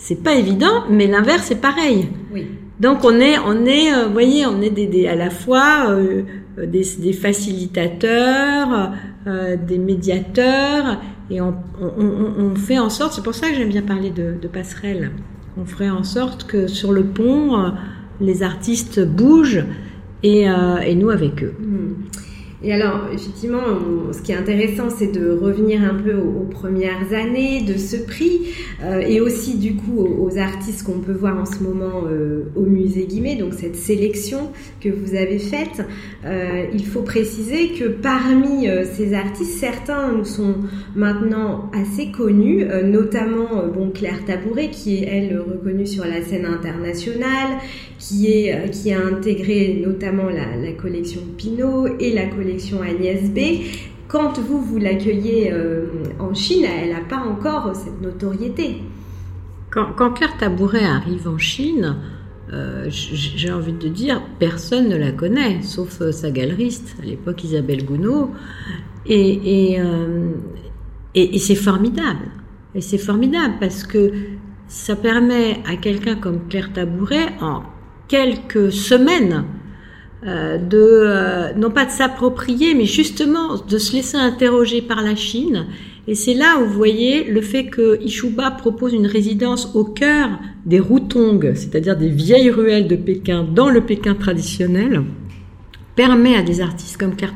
c'est 0.00 0.22
pas 0.22 0.34
évident, 0.34 0.84
mais 0.88 1.06
l'inverse 1.06 1.50
est 1.50 1.60
pareil. 1.60 2.08
Oui. 2.32 2.46
Donc 2.80 3.04
on 3.04 3.20
est, 3.20 3.38
on 3.38 3.66
est, 3.66 3.92
euh, 3.92 4.06
vous 4.06 4.12
voyez, 4.12 4.46
on 4.46 4.60
est 4.62 4.70
des, 4.70 5.06
à 5.06 5.14
la 5.14 5.28
fois 5.28 5.90
euh, 5.90 6.22
des, 6.56 6.84
des, 6.98 7.12
facilitateurs, 7.12 8.92
euh, 9.26 9.56
des 9.56 9.78
médiateurs, 9.78 10.98
et 11.30 11.42
on, 11.42 11.54
on, 11.80 12.32
on, 12.38 12.54
fait 12.56 12.78
en 12.78 12.88
sorte. 12.88 13.12
C'est 13.12 13.22
pour 13.22 13.34
ça 13.34 13.50
que 13.50 13.54
j'aime 13.54 13.68
bien 13.68 13.82
parler 13.82 14.10
de, 14.10 14.34
de 14.40 14.48
passerelle. 14.48 15.10
On 15.58 15.66
ferait 15.66 15.90
en 15.90 16.02
sorte 16.02 16.44
que 16.44 16.66
sur 16.66 16.92
le 16.92 17.04
pont, 17.04 17.72
les 18.20 18.42
artistes 18.42 19.04
bougent 19.04 19.64
et, 20.22 20.46
et 20.86 20.94
nous 20.94 21.10
avec 21.10 21.44
eux. 21.44 21.54
Hmm. 21.60 21.94
Et 22.62 22.74
alors, 22.74 23.08
effectivement, 23.12 23.62
ce 24.12 24.20
qui 24.20 24.32
est 24.32 24.36
intéressant, 24.36 24.90
c'est 24.90 25.10
de 25.10 25.30
revenir 25.30 25.82
un 25.82 25.94
peu 25.94 26.14
aux, 26.16 26.44
premières 26.50 27.14
années 27.14 27.62
de 27.62 27.78
ce 27.78 27.96
prix 27.96 28.48
euh, 28.82 29.00
et 29.00 29.20
aussi, 29.20 29.56
du 29.56 29.76
coup, 29.76 29.98
aux, 29.98 30.36
artistes 30.36 30.84
qu'on 30.84 30.98
peut 30.98 31.12
voir 31.12 31.38
en 31.38 31.46
ce 31.46 31.62
moment 31.62 32.04
euh, 32.06 32.44
au 32.56 32.62
musée 32.62 33.06
Guimet, 33.06 33.36
donc 33.36 33.54
cette 33.54 33.76
sélection 33.76 34.50
que 34.80 34.90
vous 34.90 35.14
avez 35.14 35.38
faite. 35.38 35.82
Euh, 36.26 36.66
il 36.74 36.84
faut 36.84 37.00
préciser 37.00 37.68
que 37.68 37.84
parmi 37.84 38.68
ces 38.92 39.14
artistes, 39.14 39.58
certains 39.58 40.12
nous 40.12 40.24
sont 40.24 40.56
maintenant 40.94 41.70
assez 41.72 42.10
connus, 42.10 42.66
notamment 42.84 43.66
bon, 43.74 43.90
Claire 43.90 44.24
Tabouret, 44.26 44.68
qui 44.68 44.96
est, 44.96 45.08
elle, 45.08 45.38
reconnue 45.38 45.86
sur 45.86 46.04
la 46.04 46.20
scène 46.22 46.44
internationale, 46.44 47.58
qui, 48.00 48.32
est, 48.32 48.70
qui 48.70 48.92
a 48.92 49.06
intégré 49.06 49.80
notamment 49.86 50.28
la, 50.30 50.72
collection 50.72 51.20
Pinot 51.36 51.86
et 52.00 52.12
la 52.12 52.26
collection 52.26 52.82
Agnès 52.82 53.30
B. 53.30 53.38
Quand 54.08 54.40
vous, 54.40 54.60
vous 54.60 54.78
l'accueillez 54.78 55.52
euh, 55.52 55.86
en 56.18 56.34
Chine, 56.34 56.64
elle 56.64 56.90
n'a 56.90 57.02
pas 57.02 57.18
encore 57.18 57.76
cette 57.76 58.00
notoriété. 58.00 58.78
Quand, 59.70 60.10
Claire 60.10 60.36
Tabouret 60.36 60.84
arrive 60.84 61.28
en 61.28 61.38
Chine, 61.38 61.96
euh, 62.52 62.86
j'ai 62.88 63.52
envie 63.52 63.72
de 63.72 63.86
dire, 63.86 64.20
personne 64.40 64.88
ne 64.88 64.96
la 64.96 65.12
connaît, 65.12 65.62
sauf 65.62 66.00
euh, 66.00 66.10
sa 66.10 66.32
galeriste, 66.32 66.96
à 67.00 67.06
l'époque 67.06 67.44
Isabelle 67.44 67.84
Gounod. 67.84 68.30
Et, 69.06 69.78
c'est 71.38 71.54
formidable. 71.54 72.26
Et 72.74 72.80
c'est 72.80 72.98
formidable 72.98 73.54
parce 73.60 73.84
que 73.84 74.12
ça 74.66 74.96
permet 74.96 75.60
à 75.68 75.76
quelqu'un 75.76 76.16
comme 76.16 76.48
Claire 76.48 76.72
Tabouret, 76.72 77.28
quelques 78.10 78.72
semaines, 78.72 79.44
euh, 80.26 80.58
de 80.58 80.76
euh, 80.76 81.52
non 81.54 81.70
pas 81.70 81.86
de 81.86 81.92
s'approprier, 81.92 82.74
mais 82.74 82.84
justement 82.84 83.56
de 83.56 83.78
se 83.78 83.94
laisser 83.94 84.16
interroger 84.16 84.82
par 84.82 85.00
la 85.00 85.14
Chine. 85.14 85.66
Et 86.08 86.16
c'est 86.16 86.34
là 86.34 86.58
où 86.58 86.66
vous 86.66 86.74
voyez 86.74 87.24
le 87.24 87.40
fait 87.40 87.66
que 87.66 88.02
Ishuba 88.02 88.50
propose 88.50 88.92
une 88.94 89.06
résidence 89.06 89.70
au 89.76 89.84
cœur 89.84 90.28
des 90.66 90.80
routongs, 90.80 91.54
c'est-à-dire 91.54 91.96
des 91.96 92.08
vieilles 92.08 92.50
ruelles 92.50 92.88
de 92.88 92.96
Pékin, 92.96 93.44
dans 93.44 93.70
le 93.70 93.80
Pékin 93.80 94.14
traditionnel, 94.14 95.04
permet 95.94 96.34
à 96.34 96.42
des 96.42 96.60
artistes 96.60 96.96
comme 96.96 97.14
Claire 97.14 97.34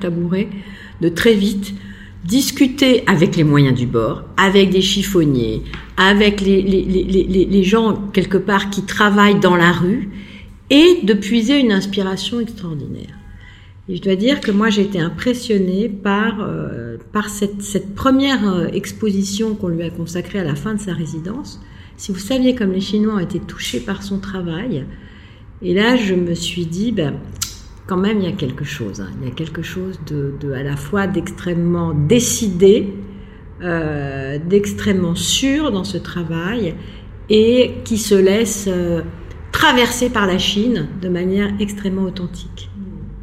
de 1.00 1.08
très 1.08 1.34
vite 1.34 1.72
discuter 2.24 3.04
avec 3.06 3.36
les 3.36 3.44
moyens 3.44 3.78
du 3.78 3.86
bord, 3.86 4.24
avec 4.36 4.70
des 4.70 4.80
chiffonniers, 4.80 5.62
avec 5.96 6.40
les, 6.40 6.62
les, 6.62 6.82
les, 6.82 7.44
les 7.44 7.62
gens 7.62 7.94
quelque 8.12 8.38
part 8.38 8.70
qui 8.70 8.82
travaillent 8.82 9.38
dans 9.38 9.56
la 9.56 9.70
rue 9.70 10.08
et 10.70 11.00
de 11.02 11.14
puiser 11.14 11.60
une 11.60 11.72
inspiration 11.72 12.40
extraordinaire. 12.40 13.14
Et 13.88 13.96
je 13.96 14.02
dois 14.02 14.16
dire 14.16 14.40
que 14.40 14.50
moi 14.50 14.70
j'ai 14.70 14.82
été 14.82 14.98
impressionnée 14.98 15.88
par, 15.88 16.40
euh, 16.40 16.96
par 17.12 17.28
cette, 17.28 17.62
cette, 17.62 17.94
première 17.94 18.48
euh, 18.48 18.66
exposition 18.68 19.54
qu'on 19.54 19.68
lui 19.68 19.82
a 19.82 19.90
consacrée 19.90 20.38
à 20.38 20.44
la 20.44 20.54
fin 20.54 20.74
de 20.74 20.80
sa 20.80 20.94
résidence. 20.94 21.60
Si 21.98 22.10
vous 22.10 22.18
saviez 22.18 22.54
comme 22.54 22.72
les 22.72 22.80
Chinois 22.80 23.14
ont 23.14 23.18
été 23.18 23.38
touchés 23.40 23.80
par 23.80 24.02
son 24.02 24.18
travail, 24.18 24.86
et 25.60 25.74
là 25.74 25.96
je 25.96 26.14
me 26.14 26.34
suis 26.34 26.64
dit, 26.64 26.92
ben, 26.92 27.16
quand 27.86 27.98
même 27.98 28.20
il 28.20 28.24
y 28.24 28.32
a 28.32 28.32
quelque 28.32 28.64
chose. 28.64 29.02
Hein. 29.02 29.10
Il 29.20 29.28
y 29.28 29.30
a 29.30 29.34
quelque 29.34 29.62
chose 29.62 30.00
de, 30.06 30.32
de 30.40 30.52
à 30.52 30.62
la 30.62 30.76
fois 30.76 31.06
d'extrêmement 31.06 31.92
décidé, 31.92 32.94
euh, 33.62 34.38
d'extrêmement 34.38 35.14
sûr 35.14 35.70
dans 35.70 35.84
ce 35.84 35.98
travail, 35.98 36.74
et 37.28 37.74
qui 37.84 37.98
se 37.98 38.14
laisse... 38.14 38.66
traversé 39.54 40.10
par 40.10 40.26
la 40.26 40.36
Chine 40.36 40.88
de 41.00 41.08
manière 41.08 41.48
extrêmement 41.60 42.02
authentique. 42.02 42.68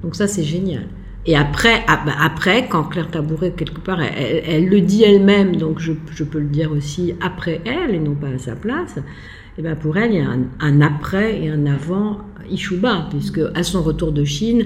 Donc 0.01 0.15
ça, 0.15 0.27
c'est 0.27 0.43
génial. 0.43 0.87
Et 1.25 1.35
après, 1.35 1.83
ah, 1.87 2.01
bah, 2.05 2.13
après, 2.19 2.67
quand 2.69 2.83
Claire 2.85 3.11
Tabouret, 3.11 3.51
quelque 3.51 3.81
part, 3.81 4.01
elle, 4.01 4.69
le 4.69 4.79
dit 4.79 5.03
elle-même, 5.03 5.57
donc 5.57 5.79
je, 5.79 6.23
peux 6.23 6.39
le 6.39 6.47
dire 6.47 6.71
aussi 6.71 7.13
après 7.21 7.59
elle 7.65 7.93
et 7.93 7.99
non 7.99 8.15
pas 8.15 8.29
à 8.29 8.37
sa 8.37 8.55
place, 8.55 8.97
et 8.97 9.59
eh 9.59 9.61
ben 9.61 9.75
pour 9.75 9.97
elle, 9.97 10.13
il 10.13 10.19
y 10.19 10.21
a 10.21 10.29
un, 10.61 10.81
après 10.81 11.43
et 11.43 11.49
un 11.49 11.65
avant 11.65 12.19
Ishuba, 12.49 13.07
puisque 13.09 13.41
à 13.53 13.63
son 13.63 13.83
retour 13.83 14.13
de 14.13 14.23
Chine, 14.23 14.65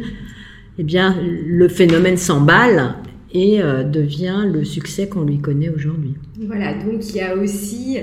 eh 0.77 0.83
bien, 0.83 1.17
le 1.47 1.67
phénomène 1.67 2.17
s'emballe 2.17 2.93
et 3.33 3.61
euh, 3.61 3.83
devient 3.83 4.43
le 4.45 4.63
succès 4.63 5.09
qu'on 5.09 5.23
lui 5.23 5.39
connaît 5.39 5.69
aujourd'hui. 5.69 6.13
Voilà, 6.45 6.75
donc 6.75 7.09
il 7.09 7.15
y 7.15 7.21
a 7.21 7.35
aussi 7.35 7.97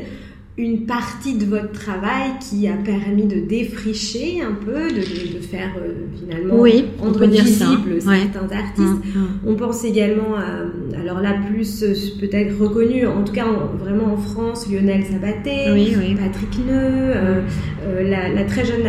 une 0.59 0.85
partie 0.85 1.38
de 1.38 1.47
votre 1.47 1.73
travail 1.73 2.33
qui 2.38 2.69
a 2.69 2.75
permis 2.75 3.25
de 3.25 3.41
défricher 3.41 4.43
un 4.43 4.53
peu, 4.53 4.88
de, 4.91 5.37
de 5.37 5.41
faire 5.41 5.71
euh, 5.79 6.05
finalement 6.21 6.57
oui, 6.59 6.85
rendre 6.99 7.25
visible 7.25 8.03
certains 8.03 8.55
artistes. 8.55 9.15
Mm, 9.15 9.19
mm. 9.19 9.29
On 9.47 9.55
pense 9.55 9.83
également 9.85 10.37
à, 10.37 11.01
alors 11.01 11.21
là 11.21 11.37
plus 11.51 11.83
euh, 11.83 11.95
peut-être 12.21 12.61
reconnu, 12.61 13.07
en 13.07 13.25
tout 13.25 13.33
cas 13.33 13.47
vraiment 13.79 14.12
en 14.12 14.19
France, 14.19 14.71
Lionel 14.71 15.05
Sabaté, 15.05 15.69
Patrick 16.17 16.59
Neu, 16.67 16.71
euh, 16.71 17.41
la, 17.87 18.29
la, 18.29 18.45
très 18.45 18.67
jeune 18.67 18.83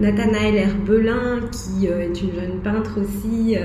Nathanaël, 0.00 0.54
Herbelin 0.54 1.40
qui 1.50 1.86
est 1.86 2.22
une 2.22 2.40
jeune 2.40 2.60
peintre 2.62 3.00
aussi, 3.00 3.56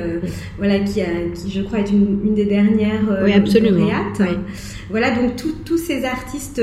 voilà 0.57 0.79
qui, 0.79 1.01
a, 1.01 1.05
qui 1.35 1.51
je 1.51 1.61
crois 1.61 1.79
est 1.79 1.91
une, 1.91 2.21
une 2.25 2.33
des 2.33 2.45
dernières 2.45 3.21
oui, 3.23 3.33
absolument. 3.33 3.87
Voilà, 4.93 5.09
donc 5.09 5.33
tous 5.65 5.77
ces 5.77 6.05
artistes 6.05 6.61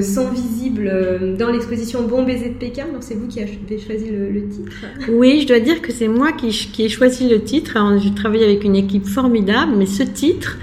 sont 0.00 0.30
visibles 0.30 1.36
dans 1.36 1.50
l'exposition 1.50 2.06
Bon 2.06 2.22
baiser 2.22 2.50
de 2.50 2.54
Pékin. 2.54 2.86
Donc 2.92 3.02
c'est 3.02 3.14
vous 3.14 3.26
qui 3.26 3.40
avez 3.40 3.78
choisi 3.78 4.08
le, 4.08 4.48
titre. 4.48 4.72
Oui, 5.10 5.40
je 5.42 5.48
dois 5.48 5.58
dire 5.58 5.82
que 5.82 5.90
c'est 5.90 6.06
moi 6.06 6.30
qui, 6.30 6.50
qui 6.50 6.84
ai 6.84 6.88
choisi 6.88 7.28
le 7.28 7.42
titre. 7.42 7.76
J'ai 7.98 8.14
travaillé 8.14 8.44
avec 8.44 8.62
une 8.62 8.76
équipe 8.76 9.06
formidable, 9.06 9.72
mais 9.76 9.86
ce 9.86 10.04
titre, 10.04 10.58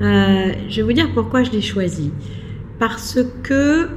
je 0.00 0.74
vais 0.74 0.82
vous 0.82 0.92
dire 0.92 1.08
pourquoi 1.14 1.44
je 1.44 1.52
l'ai 1.52 1.62
choisi. 1.62 2.10
Parce 2.80 3.20
que 3.44 3.88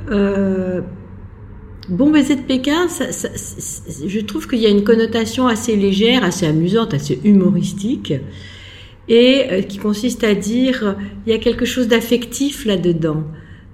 Bon 1.90 2.12
baiser 2.12 2.36
de 2.36 2.42
Pékin, 2.42 2.88
je 2.88 4.20
trouve 4.20 4.48
qu'il 4.48 4.60
y 4.60 4.68
a 4.68 4.70
une 4.70 4.84
connotation 4.84 5.48
assez 5.48 5.76
légère, 5.76 6.24
assez 6.24 6.46
amusante, 6.46 6.94
assez 6.94 7.20
humoristique, 7.24 8.14
et 9.10 9.48
euh, 9.52 9.62
qui 9.62 9.80
consiste 9.80 10.24
à 10.24 10.36
dire 10.36 10.96
il 11.26 11.32
y 11.32 11.36
a 11.36 11.40
quelque 11.40 11.66
chose 11.66 11.88
d'affectif 11.88 12.66
là-dedans. 12.66 13.24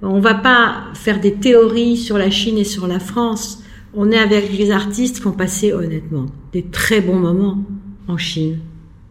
On 0.02 0.20
va 0.20 0.34
pas 0.34 0.86
faire 0.94 1.20
des 1.20 1.34
théories 1.34 1.98
sur 1.98 2.18
la 2.18 2.30
Chine 2.30 2.58
et 2.58 2.64
sur 2.64 2.88
la 2.88 3.00
France. 3.00 3.64
On 3.94 4.12
est 4.12 4.18
avec 4.18 4.56
des 4.56 4.72
artistes 4.72 5.20
qui 5.22 5.28
ont 5.28 5.34
passé 5.34 5.74
honnêtement 5.74 6.26
des 6.54 6.64
très 6.64 7.02
bons 7.02 7.20
moments 7.20 7.64
en 8.08 8.18
Chine 8.18 8.60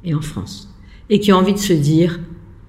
et 0.05 0.15
en 0.15 0.21
France, 0.21 0.75
et 1.11 1.21
qui 1.21 1.33
ont 1.33 1.37
envie 1.37 1.55
de 1.55 1.59
se 1.59 1.73
dire 1.73 2.21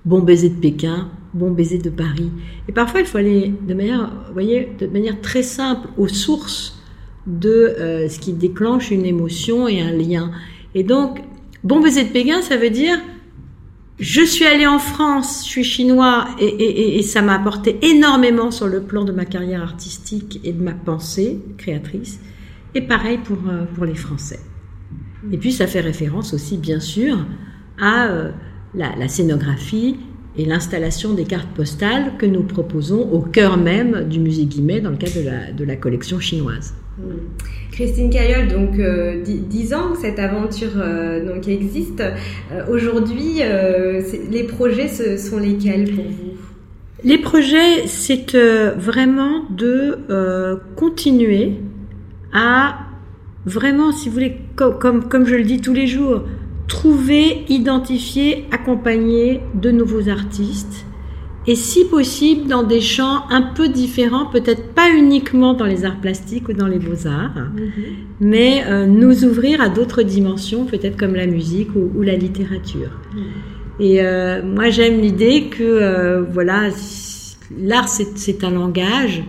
bon 0.06 0.22
baiser 0.22 0.50
de 0.50 0.56
Pékin, 0.56 1.10
bon 1.34 1.52
baiser 1.52 1.78
de 1.78 1.90
Paris. 1.90 2.32
Et 2.68 2.72
parfois, 2.72 3.02
il 3.02 3.06
faut 3.06 3.18
aller 3.18 3.54
de 3.68 3.74
manière, 3.74 4.12
voyez, 4.34 4.70
de 4.80 4.88
manière 4.88 5.20
très 5.22 5.44
simple 5.44 5.90
aux 5.98 6.08
sources 6.08 6.82
de 7.28 7.50
euh, 7.50 8.08
ce 8.08 8.20
qui 8.20 8.34
déclenche 8.34 8.92
une 8.92 9.06
émotion 9.06 9.68
et 9.68 9.82
un 9.82 9.92
lien. 9.92 10.32
Et 10.74 10.84
donc, 10.84 11.22
bon 11.64 11.82
baiser 11.82 12.06
de 12.06 12.10
Pékin, 12.10 12.42
ça 12.42 12.56
veut 12.56 12.70
dire 12.70 12.98
je 14.00 14.22
suis 14.22 14.46
allé 14.46 14.68
en 14.68 14.80
France, 14.80 15.44
je 15.46 15.50
suis 15.50 15.64
chinois 15.64 16.28
et, 16.40 17.02
ça 17.02 17.22
m'a 17.22 17.36
apporté 17.36 17.78
énormément 17.82 18.52
sur 18.52 18.68
le 18.68 18.82
plan 18.82 19.06
de 19.06 19.14
ma 19.14 19.24
carrière 19.24 19.62
artistique 19.62 20.42
et 20.44 20.52
de 20.52 20.62
ma 20.62 20.74
pensée 20.74 21.40
créatrice. 21.58 22.20
Et 22.74 22.82
pareil 22.82 23.20
pour, 23.20 23.38
euh, 23.50 23.64
pour 23.74 23.86
les 23.86 23.96
Français. 23.96 24.40
Et 25.32 25.38
puis 25.38 25.54
ça 25.54 25.66
fait 25.66 25.80
référence 25.80 26.34
aussi, 26.34 26.58
bien 26.58 26.82
sûr, 26.82 27.26
à 27.80 28.08
euh, 28.08 28.32
la, 28.74 28.94
la 28.98 29.08
scénographie 29.08 29.98
et 30.38 30.44
l'installation 30.44 31.14
des 31.14 31.24
cartes 31.24 31.50
postales 31.56 32.18
que 32.18 32.26
nous 32.26 32.44
proposons 32.44 33.10
au 33.14 33.22
cœur 33.22 33.56
même 33.56 34.10
du 34.10 34.20
musée 34.20 34.46
Guimet 34.46 34.82
dans 34.82 34.90
le 34.90 34.98
cadre 34.98 35.16
de 35.16 35.26
la, 35.26 35.52
de 35.54 35.64
la 35.64 35.78
collection 35.78 36.20
chinoise. 36.20 36.74
Christine 37.72 38.10
Caillol, 38.10 38.48
donc 38.48 38.80
euh, 38.80 39.22
dix 39.22 39.74
ans 39.74 39.92
que 39.92 39.98
cette 40.00 40.20
aventure 40.20 40.72
euh, 40.78 41.26
donc 41.26 41.48
existe. 41.48 42.02
Euh, 42.02 42.64
aujourd'hui, 42.70 43.42
les 44.32 44.44
projets 44.44 44.88
ce 44.88 45.18
sont 45.18 45.38
lesquels 45.38 45.94
pour 45.94 46.06
vous? 46.06 46.34
Les 47.04 47.18
projets, 47.18 47.86
c'est 47.86 48.36
vraiment 48.78 49.44
de 49.50 49.98
continuer 50.76 51.54
à 52.34 52.78
vraiment, 53.46 53.92
si 53.92 54.08
vous 54.08 54.14
voulez, 54.14 54.38
comme, 54.56 55.04
comme 55.08 55.26
je 55.26 55.36
le 55.36 55.44
dis 55.44 55.62
tous 55.62 55.74
les 55.74 55.86
jours, 55.86 56.24
trouver, 56.68 57.44
identifier, 57.48 58.46
accompagner 58.52 59.42
de 59.54 59.70
nouveaux 59.70 60.10
artistes 60.10 60.86
et 61.48 61.56
si 61.56 61.86
possible 61.86 62.48
dans 62.48 62.64
des 62.64 62.82
champs 62.82 63.30
un 63.30 63.42
peu 63.42 63.70
différents, 63.70 64.26
peut-être 64.26 64.74
pas 64.74 64.90
uniquement 64.90 65.54
dans 65.54 65.66
les 65.66 65.86
arts 65.86 66.00
plastiques 66.02 66.50
ou 66.50 66.54
dans 66.54 66.68
les 66.68 66.80
beaux-arts, 66.80 67.36
mhm. 67.36 67.72
mais 68.20 68.64
euh, 68.68 68.88
nous 68.88 69.24
ouvrir 69.26 69.62
à 69.62 69.70
d'autres 69.70 70.02
dimensions, 70.02 70.66
peut-être 70.66 70.98
comme 70.98 71.14
la 71.14 71.28
musique 71.28 71.70
ou, 71.76 72.02
la 72.02 72.16
littérature. 72.16 72.90
Mhm. 73.14 73.22
Et 73.80 74.02
euh, 74.02 74.42
moi 74.42 74.70
j'aime 74.70 75.02
l'idée 75.02 75.50
que 75.50 75.64
euh, 75.64 76.24
voilà, 76.24 76.70
l'art 77.60 77.90
c'est 77.90 78.44
un 78.44 78.52
langage 78.52 79.24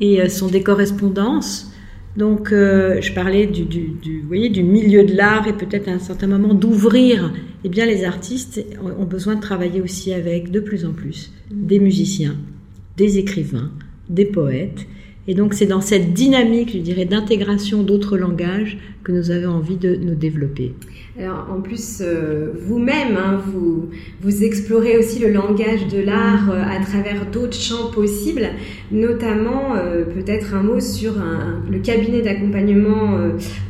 et 0.00 0.28
sont 0.28 0.48
des 0.48 0.62
correspondances 0.62 1.73
donc, 2.16 2.52
euh, 2.52 3.00
je 3.00 3.12
parlais 3.12 3.46
du, 3.46 3.64
du, 3.64 4.20
vous 4.20 4.28
voyez, 4.28 4.48
du 4.48 4.62
milieu 4.62 5.04
de 5.04 5.14
l'art 5.16 5.48
et 5.48 5.52
peut-être 5.52 5.88
à 5.88 5.92
un 5.92 5.98
certain 5.98 6.28
moment 6.28 6.54
d'ouvrir. 6.54 7.32
Eh 7.64 7.68
bien, 7.68 7.86
les 7.86 8.04
artistes 8.04 8.64
ont 8.80 9.04
besoin 9.04 9.34
de 9.34 9.40
travailler 9.40 9.80
aussi 9.80 10.12
avec, 10.12 10.50
de 10.50 10.60
plus 10.60 10.84
en 10.84 10.92
plus, 10.92 11.32
des 11.50 11.80
musiciens, 11.80 12.36
des 12.96 13.18
écrivains, 13.18 13.72
des 14.08 14.26
poètes. 14.26 14.86
Et 15.26 15.34
donc, 15.34 15.54
c'est 15.54 15.66
dans 15.66 15.80
cette 15.80 16.12
dynamique, 16.12 16.72
je 16.72 16.78
dirais, 16.78 17.04
d'intégration 17.04 17.82
d'autres 17.82 18.16
langages 18.16 18.78
que 19.04 19.12
nous 19.12 19.30
avons 19.30 19.52
envie 19.52 19.76
de 19.76 19.94
nous 19.94 20.14
développer. 20.14 20.74
Alors, 21.20 21.46
en 21.48 21.60
plus, 21.60 22.00
euh, 22.00 22.50
vous-même, 22.60 23.16
hein, 23.16 23.40
vous, 23.46 23.88
vous 24.20 24.42
explorez 24.42 24.98
aussi 24.98 25.20
le 25.20 25.30
langage 25.30 25.86
de 25.86 26.00
l'art 26.00 26.50
euh, 26.50 26.60
à 26.60 26.84
travers 26.84 27.26
d'autres 27.30 27.56
champs 27.56 27.88
possibles, 27.92 28.48
notamment 28.90 29.76
euh, 29.76 30.04
peut-être 30.04 30.54
un 30.54 30.62
mot 30.64 30.80
sur 30.80 31.12
le 31.70 31.78
cabinet 31.78 32.22
d'accompagnement 32.22 33.16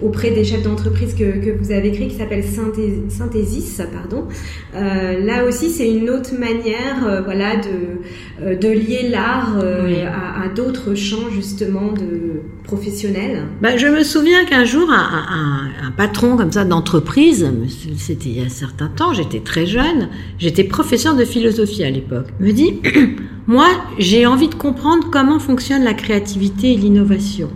auprès 0.03 0.31
des 0.31 0.45
chefs 0.45 0.63
d'entreprise 0.63 1.15
que, 1.15 1.45
que, 1.45 1.51
vous 1.51 1.71
avez 1.73 1.93
créé 1.93 2.09
qui 2.09 2.17
s'appelle 2.17 2.45
Synthesis. 2.45 3.83
Pardon. 3.93 4.29
là 4.73 5.45
aussi, 5.45 5.71
c'est 5.71 5.91
une 5.93 6.09
autre 6.11 6.39
manière 6.39 7.23
voilà, 7.25 7.57
de, 7.57 8.55
de 8.55 8.69
lier 8.69 9.09
l'art 9.11 9.59
à, 9.59 10.45
à 10.45 10.49
d'autres 10.49 10.95
champs 10.95 11.31
justement 11.31 11.93
de 11.93 12.41
professionnels. 12.65 13.43
Bah, 13.61 13.77
je 13.77 13.87
me 13.87 14.03
souviens 14.03 14.45
qu'un 14.45 14.65
jour, 14.65 14.91
un, 14.91 15.24
un, 15.29 15.91
patron 15.97 16.37
comme 16.37 16.53
ça 16.53 16.65
d'entreprise 16.65 17.51
c'était 17.97 18.29
il 18.29 18.39
y 18.39 18.43
a 18.43 18.45
un 18.45 18.49
certain 18.49 18.89
temps, 18.89 19.13
j'étais 19.13 19.41
très 19.41 19.67
jeune, 19.67 20.09
j'étais 20.39 20.65
professeur 20.65 21.15
de 21.17 21.25
philosophie 21.25 21.85
à 21.85 21.91
l'époque, 21.91 22.29
me 22.41 22.53
dit, 22.53 22.81
moi 23.47 23.69
j'ai 23.99 24.27
envie 24.27 24.49
de 24.49 24.55
comprendre 24.55 25.09
comment 25.11 25.39
fonctionne 25.39 25.85
la 25.85 25.95
créativité 25.95 26.73
et 26.73 26.77
l'innovation. 26.77 27.51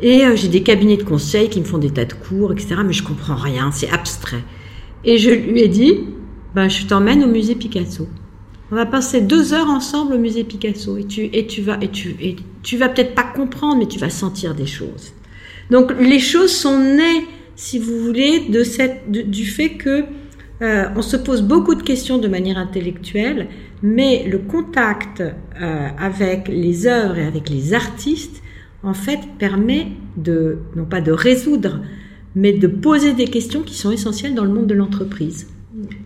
Et 0.00 0.24
euh, 0.24 0.36
j'ai 0.36 0.48
des 0.48 0.62
cabinets 0.62 0.96
de 0.96 1.04
conseil 1.04 1.48
qui 1.48 1.60
me 1.60 1.64
font 1.64 1.78
des 1.78 1.90
tas 1.90 2.04
de 2.04 2.12
cours, 2.12 2.52
etc. 2.52 2.76
Mais 2.84 2.92
je 2.92 3.02
comprends 3.02 3.36
rien, 3.36 3.70
c'est 3.72 3.90
abstrait. 3.90 4.44
Et 5.04 5.18
je 5.18 5.30
lui 5.30 5.60
ai 5.60 5.68
dit, 5.68 6.00
ben, 6.54 6.68
je 6.68 6.86
t'emmène 6.86 7.24
au 7.24 7.28
musée 7.28 7.54
Picasso. 7.54 8.06
On 8.70 8.74
va 8.74 8.84
passer 8.84 9.20
deux 9.20 9.52
heures 9.52 9.70
ensemble 9.70 10.14
au 10.14 10.18
musée 10.18 10.42
Picasso 10.42 10.96
et 10.96 11.04
tu, 11.04 11.30
et 11.32 11.46
tu 11.46 11.62
vas, 11.62 11.78
et 11.80 11.88
tu, 11.88 12.16
et 12.20 12.36
tu 12.62 12.76
vas 12.76 12.88
peut-être 12.88 13.14
pas 13.14 13.22
comprendre, 13.22 13.78
mais 13.78 13.86
tu 13.86 13.98
vas 13.98 14.10
sentir 14.10 14.54
des 14.54 14.66
choses. 14.66 15.12
Donc 15.70 15.92
les 15.98 16.20
choses 16.20 16.52
sont 16.52 16.78
nées 16.78 17.26
si 17.56 17.78
vous 17.78 17.98
voulez, 17.98 18.48
de 18.48 18.62
cette, 18.62 19.10
du 19.10 19.46
fait 19.46 19.70
que 19.70 20.04
euh, 20.62 20.84
on 20.94 21.02
se 21.02 21.16
pose 21.16 21.42
beaucoup 21.42 21.74
de 21.74 21.82
questions 21.82 22.18
de 22.18 22.28
manière 22.28 22.58
intellectuelle, 22.58 23.48
mais 23.82 24.26
le 24.28 24.38
contact 24.38 25.20
euh, 25.20 25.88
avec 25.98 26.48
les 26.48 26.86
œuvres 26.86 27.18
et 27.18 27.26
avec 27.26 27.48
les 27.48 27.74
artistes, 27.74 28.42
en 28.82 28.94
fait, 28.94 29.20
permet 29.38 29.88
de, 30.16 30.58
non 30.76 30.84
pas 30.84 31.00
de 31.00 31.12
résoudre, 31.12 31.80
mais 32.34 32.52
de 32.52 32.68
poser 32.68 33.14
des 33.14 33.26
questions 33.26 33.62
qui 33.62 33.74
sont 33.74 33.90
essentielles 33.90 34.34
dans 34.34 34.44
le 34.44 34.52
monde 34.52 34.66
de 34.66 34.74
l'entreprise. 34.74 35.48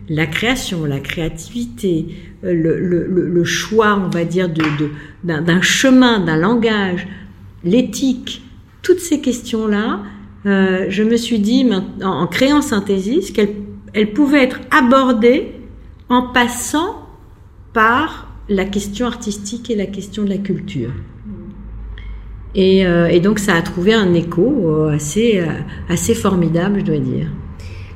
La 0.09 0.25
création, 0.25 0.85
la 0.85 0.99
créativité, 0.99 2.07
euh, 2.43 2.53
le, 2.53 2.79
le, 2.79 3.05
le, 3.07 3.43
choix, 3.43 4.01
on 4.05 4.09
va 4.09 4.25
dire, 4.25 4.49
d'un 4.49 4.75
de, 4.77 5.41
d'un 5.41 5.61
chemin, 5.61 6.19
d'un 6.19 6.37
langage, 6.37 7.07
l'éthique, 7.63 8.41
toutes 8.81 8.99
ces 8.99 9.21
questions-là, 9.21 10.01
euh, 10.45 10.85
je 10.89 11.03
me 11.03 11.17
suis 11.17 11.39
dit, 11.39 11.69
en 12.03 12.27
créant 12.27 12.61
Synthesis, 12.61 13.31
qu'elle 13.31 13.55
elle 13.93 14.13
pouvait 14.13 14.43
être 14.43 14.61
abordée 14.71 15.51
en 16.07 16.21
passant 16.31 17.07
par 17.73 18.31
la 18.47 18.63
question 18.63 19.05
artistique 19.05 19.69
et 19.69 19.75
la 19.75 19.85
question 19.85 20.23
de 20.23 20.29
la 20.29 20.37
culture. 20.37 20.91
Et, 22.55 22.85
euh, 22.85 23.07
et 23.07 23.19
donc 23.19 23.39
ça 23.39 23.55
a 23.55 23.61
trouvé 23.61 23.93
un 23.93 24.13
écho 24.13 24.43
euh, 24.43 24.95
assez, 24.95 25.43
assez 25.89 26.15
formidable, 26.15 26.79
je 26.79 26.85
dois 26.85 26.97
dire. 26.99 27.27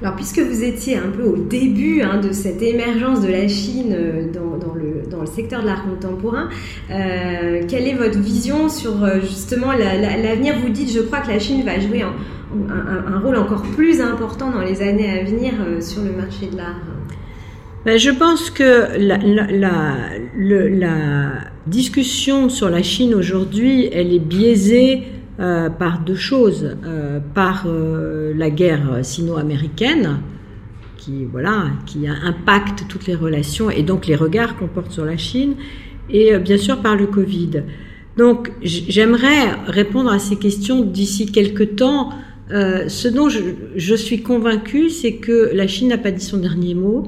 Alors, 0.06 0.18
puisque 0.18 0.38
vous 0.38 0.64
étiez 0.64 0.98
un 0.98 1.10
peu 1.10 1.24
au 1.24 1.36
début 1.36 2.04
hein, 2.04 2.20
de 2.20 2.32
cette 2.32 2.62
émergence 2.62 3.24
de 3.24 3.28
la 3.28 3.48
Chine 3.48 3.98
dans, 4.32 4.56
dans, 4.56 4.76
le, 4.76 5.26
secteur 5.26 5.64
de 5.64 5.66
l'art 5.66 5.84
contemporain, 5.84 6.48
euh, 6.92 7.64
quelle 7.68 7.88
est 7.88 7.96
votre 7.96 8.20
vision 8.20 8.70
sur 8.70 8.94
justement 9.22 9.72
l'avenir? 9.72 10.60
Vous 10.62 10.70
dites, 10.70 10.94
je 10.94 11.00
crois 11.00 11.22
que 11.22 11.30
la 11.30 11.40
Chine 11.40 11.64
va 11.66 11.80
jouer 11.80 12.04
un, 12.04 13.20
rôle 13.20 13.36
encore 13.36 13.64
plus 13.76 14.00
important 14.00 14.52
dans 14.52 14.62
les 14.62 14.84
années 14.84 15.10
à 15.10 15.24
venir 15.24 15.54
euh, 15.60 15.82
sur 15.82 16.04
le 16.04 16.12
marché 16.12 16.52
de 16.52 16.58
l'art. 16.58 16.82
Ben, 17.84 17.98
Je 17.98 18.12
pense 18.12 18.52
que 18.52 19.00
la, 19.00 19.18
la, 20.70 21.30
discussion 21.66 22.50
sur 22.50 22.70
la 22.70 22.84
Chine 22.84 23.16
aujourd'hui, 23.16 23.90
elle 23.92 24.14
est 24.14 24.20
biaisée 24.20 25.02
euh, 25.40 25.70
par 25.70 26.00
deux 26.00 26.16
choses. 26.16 26.76
Euh, 26.86 27.20
par 27.34 27.68
la 27.68 28.50
guerre 28.50 29.00
sino-américaine, 29.04 30.20
qui, 30.98 31.26
voilà, 31.26 31.66
qui 31.86 32.08
impacte 32.08 32.86
toutes 32.88 33.08
les 33.08 33.16
relations 33.16 33.70
et 33.70 33.84
donc 33.84 34.08
les 34.08 34.16
regards 34.16 34.58
qu'on 34.58 34.68
porte 34.68 34.92
sur 34.92 35.06
la 35.06 35.18
Chine, 35.18 35.56
et 36.10 36.38
bien 36.38 36.58
sûr 36.58 36.82
par 36.82 36.96
le 36.96 37.08
Covid. 37.08 37.64
Donc 38.18 38.52
j'aimerais 38.62 39.52
répondre 39.68 40.12
à 40.12 40.20
ces 40.20 40.38
questions 40.38 40.82
d'ici 40.82 41.26
quelques 41.32 41.76
temps 41.76 42.12
euh, 42.52 42.88
ce 42.90 43.08
dont 43.08 43.28
je, 43.28 43.40
je 43.76 43.96
suis 43.96 44.22
convaincue, 44.22 44.90
c'est 44.90 45.16
que 45.16 45.52
la 45.54 45.68
Chine 45.68 45.88
n'a 45.88 45.98
pas 45.98 46.12
dit 46.12 46.24
son 46.24 46.38
dernier 46.38 46.76
mot. 46.76 47.04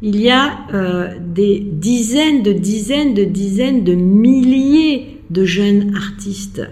il 0.00 0.20
y 0.20 0.30
a 0.30 0.58
euh, 0.74 1.08
des 1.20 1.58
dizaines 1.58 2.42
de 2.42 2.52
dizaines 2.52 3.14
de 3.14 3.24
dizaines 3.24 3.82
de 3.82 3.94
milliers 3.94 5.18
de 5.30 5.44
jeunes 5.44 5.94
artistes 5.96 6.62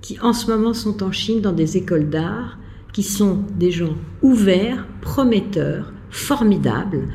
qui 0.00 0.18
en 0.20 0.32
ce 0.32 0.50
moment 0.50 0.74
sont 0.74 1.02
en 1.02 1.12
Chine 1.12 1.40
dans 1.40 1.52
des 1.52 1.76
écoles 1.76 2.08
d'art, 2.08 2.58
qui 2.92 3.02
sont 3.02 3.44
des 3.58 3.70
gens 3.70 3.96
ouverts, 4.22 4.86
prometteurs, 5.00 5.92
formidables. 6.10 7.08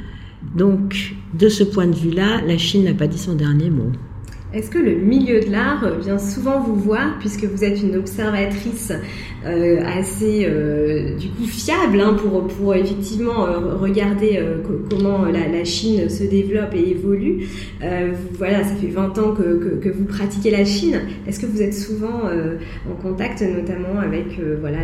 Donc, 0.56 1.16
de 1.34 1.50
ce 1.50 1.64
point 1.64 1.88
de 1.88 1.96
vue-là, 1.96 2.42
la 2.42 2.58
Chine 2.58 2.86
n'a 2.86 2.94
pas 2.94 3.08
dit 3.08 3.18
son 3.18 3.36
dernier 3.36 3.70
mot. 3.70 3.92
Est-ce 4.54 4.70
que 4.70 4.78
le 4.78 4.96
milieu 4.96 5.42
de 5.42 5.52
l'art 5.52 5.84
vient 6.00 6.20
souvent 6.20 6.62
vous 6.62 6.76
voir, 6.76 7.18
puisque 7.20 7.44
vous 7.44 7.64
êtes 7.64 7.82
une 7.82 7.96
observatrice 7.98 8.94
euh, 9.46 9.84
assez 9.86 10.48
euh, 10.48 11.20
fiable 11.46 12.02
hein, 12.02 12.14
pour, 12.14 12.48
pour 12.48 12.74
effectivement 12.74 13.46
euh, 13.46 13.76
regarder 13.76 14.42
comment 14.90 15.26
la, 15.26 15.64
Chine 15.64 16.10
se 16.10 16.24
développe 16.24 16.74
et 16.76 16.92
évolue 16.92 17.48
Voilà, 18.38 18.64
ça 18.64 18.76
fait 18.76 18.88
20 18.88 19.18
ans 19.18 19.34
que, 19.34 19.90
vous 19.90 20.06
pratiquez 20.06 20.52
la 20.52 20.64
Chine. 20.64 21.02
Est-ce 21.28 21.40
que 21.40 21.46
vous 21.46 21.62
êtes 21.62 21.74
souvent 21.74 22.22
en 22.90 23.02
contact 23.02 23.42
notamment 23.42 24.00
avec 24.00 24.40
voilà, 24.60 24.80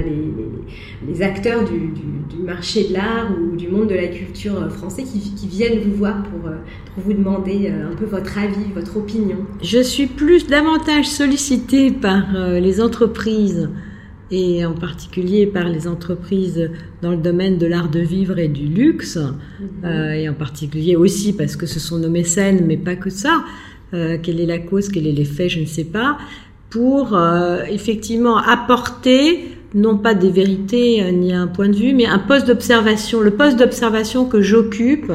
les, 1.08 1.22
acteurs 1.22 1.64
du, 1.66 2.44
marché 2.44 2.88
de 2.88 2.94
l'art 2.94 3.32
ou 3.40 3.56
du 3.56 3.68
monde 3.68 3.90
de 3.90 3.96
la 3.96 4.08
culture 4.08 4.72
français 4.72 5.04
qui, 5.04 5.48
viennent 5.48 5.80
vous 5.80 5.94
voir 5.94 6.24
pour 6.24 6.50
vous 6.98 7.14
demander 7.14 7.70
un 7.70 7.96
peu 7.96 8.06
votre 8.06 8.38
avis, 8.40 8.72
votre 8.74 8.98
opinion? 8.98 9.38
Je 9.64 9.80
suis 9.80 10.08
plus 10.08 10.48
davantage 10.48 11.08
sollicitée 11.08 11.92
par 11.92 12.36
euh, 12.36 12.60
les 12.60 12.82
entreprises 12.82 13.70
et 14.32 14.66
en 14.66 14.74
particulier 14.74 15.46
par 15.46 15.68
les 15.68 15.88
entreprises 15.88 16.70
dans 17.02 17.12
le 17.12 17.18
domaine 17.18 17.58
de 17.58 17.68
l'art 17.68 17.90
de 17.90 18.00
vivre 18.00 18.40
et 18.40 18.48
du 18.48 18.66
luxe, 18.66 19.18
mhm. 19.18 19.68
euh, 19.86 20.14
et 20.14 20.30
en 20.30 20.34
particulier 20.34 20.96
aussi 20.96 21.34
parce 21.34 21.56
que 21.56 21.66
ce 21.66 21.80
sont 21.80 22.00
nos 22.00 22.10
mécènes, 22.10 22.66
mais 22.66 22.78
pas 22.78 22.96
que 22.96 23.10
ça. 23.10 23.44
Euh, 23.94 24.18
quelle 24.22 24.40
est 24.40 24.46
la 24.46 24.60
cause, 24.60 24.88
quel 24.88 25.06
est 25.06 25.12
l'effet, 25.12 25.50
je 25.50 25.60
ne 25.60 25.66
sais 25.66 25.84
pas, 25.84 26.18
pour 26.70 27.20
effectivement 27.70 28.38
apporter 28.38 29.58
non 29.76 29.98
pas 29.98 30.14
des 30.14 30.30
vérités 30.30 31.12
ni 31.12 31.34
un 31.34 31.48
point 31.48 31.68
de 31.68 31.76
vue, 31.76 31.94
mais 31.94 32.06
un 32.06 32.20
poste 32.20 32.48
d'observation. 32.48 33.20
Le 33.20 33.32
poste 33.32 33.60
d'observation 33.60 34.26
que 34.26 34.42
j'occupe 34.42 35.12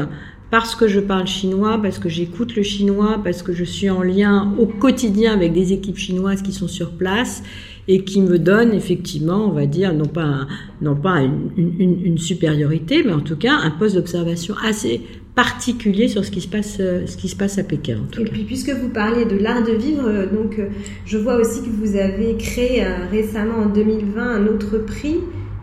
parce 0.51 0.75
que 0.75 0.87
je 0.87 1.01
parle 1.01 1.27
chinois, 1.27 1.81
parce 1.83 1.99
que 1.99 2.09
j'écoute 2.09 2.55
le 2.57 2.63
chinois, 2.63 3.21
parce 3.23 3.43
que 3.43 3.53
je 3.53 3.65
suis 3.65 3.91
en 3.91 4.03
lien 4.03 4.55
au 4.59 4.67
quotidien 4.67 5.33
avec 5.33 5.53
des 5.53 5.73
équipes 5.73 5.99
chinoises 5.99 6.43
qui 6.43 6.53
sont 6.53 6.69
sur 6.69 6.93
place 6.93 7.43
et 7.89 8.05
qui 8.05 8.21
me 8.21 8.39
donnent 8.39 8.73
effectivement, 8.73 9.47
on 9.47 9.53
va 9.53 9.67
dire, 9.67 9.93
non 9.93 10.07
pas, 10.07 10.47
non 10.83 10.97
pas 10.97 11.21
une, 11.57 12.19
supériorité, 12.19 13.03
mais 13.05 13.13
en 13.13 13.21
tout 13.21 13.37
cas 13.37 13.55
un 13.55 13.71
poste 13.71 13.95
d'observation 13.95 14.55
assez 14.65 15.03
particulier 15.35 16.09
sur 16.09 16.25
ce 16.25 16.31
qui 16.31 16.41
se 16.41 16.49
passe, 16.49 16.79
ce 16.79 17.17
qui 17.17 17.29
se 17.29 17.37
passe 17.37 17.59
à 17.59 17.63
Pékin. 17.63 17.99
et 18.19 18.25
puis, 18.25 18.45
puisque 18.45 18.71
vous 18.71 18.89
parlez 18.89 19.27
de 19.27 19.37
l'art 19.37 19.63
de 19.63 19.73
vivre, 19.73 20.27
donc 20.33 20.59
je 21.05 21.19
vois 21.19 21.37
aussi 21.37 21.61
que 21.61 21.69
vous 21.69 21.97
avez 21.97 22.37
créé 22.39 22.85
euh, 22.85 23.07
récemment 23.11 23.59
en 23.59 23.67
2020 23.67 24.23
un 24.23 24.47
autre 24.47 24.79
prix 24.79 25.17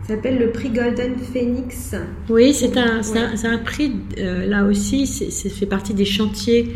s'appelle 0.06 0.38
le 0.38 0.50
prix 0.50 0.70
Golden 0.70 1.16
Phoenix. 1.32 1.94
Oui, 2.28 2.52
c'est 2.52 2.76
un, 2.76 3.00
un, 3.00 3.52
un, 3.52 3.58
prix, 3.58 3.92
euh, 4.18 4.46
là 4.46 4.64
aussi, 4.64 5.06
c'est 5.06 5.48
fait 5.48 5.66
partie 5.66 5.94
des 5.94 6.04
chantiers 6.04 6.68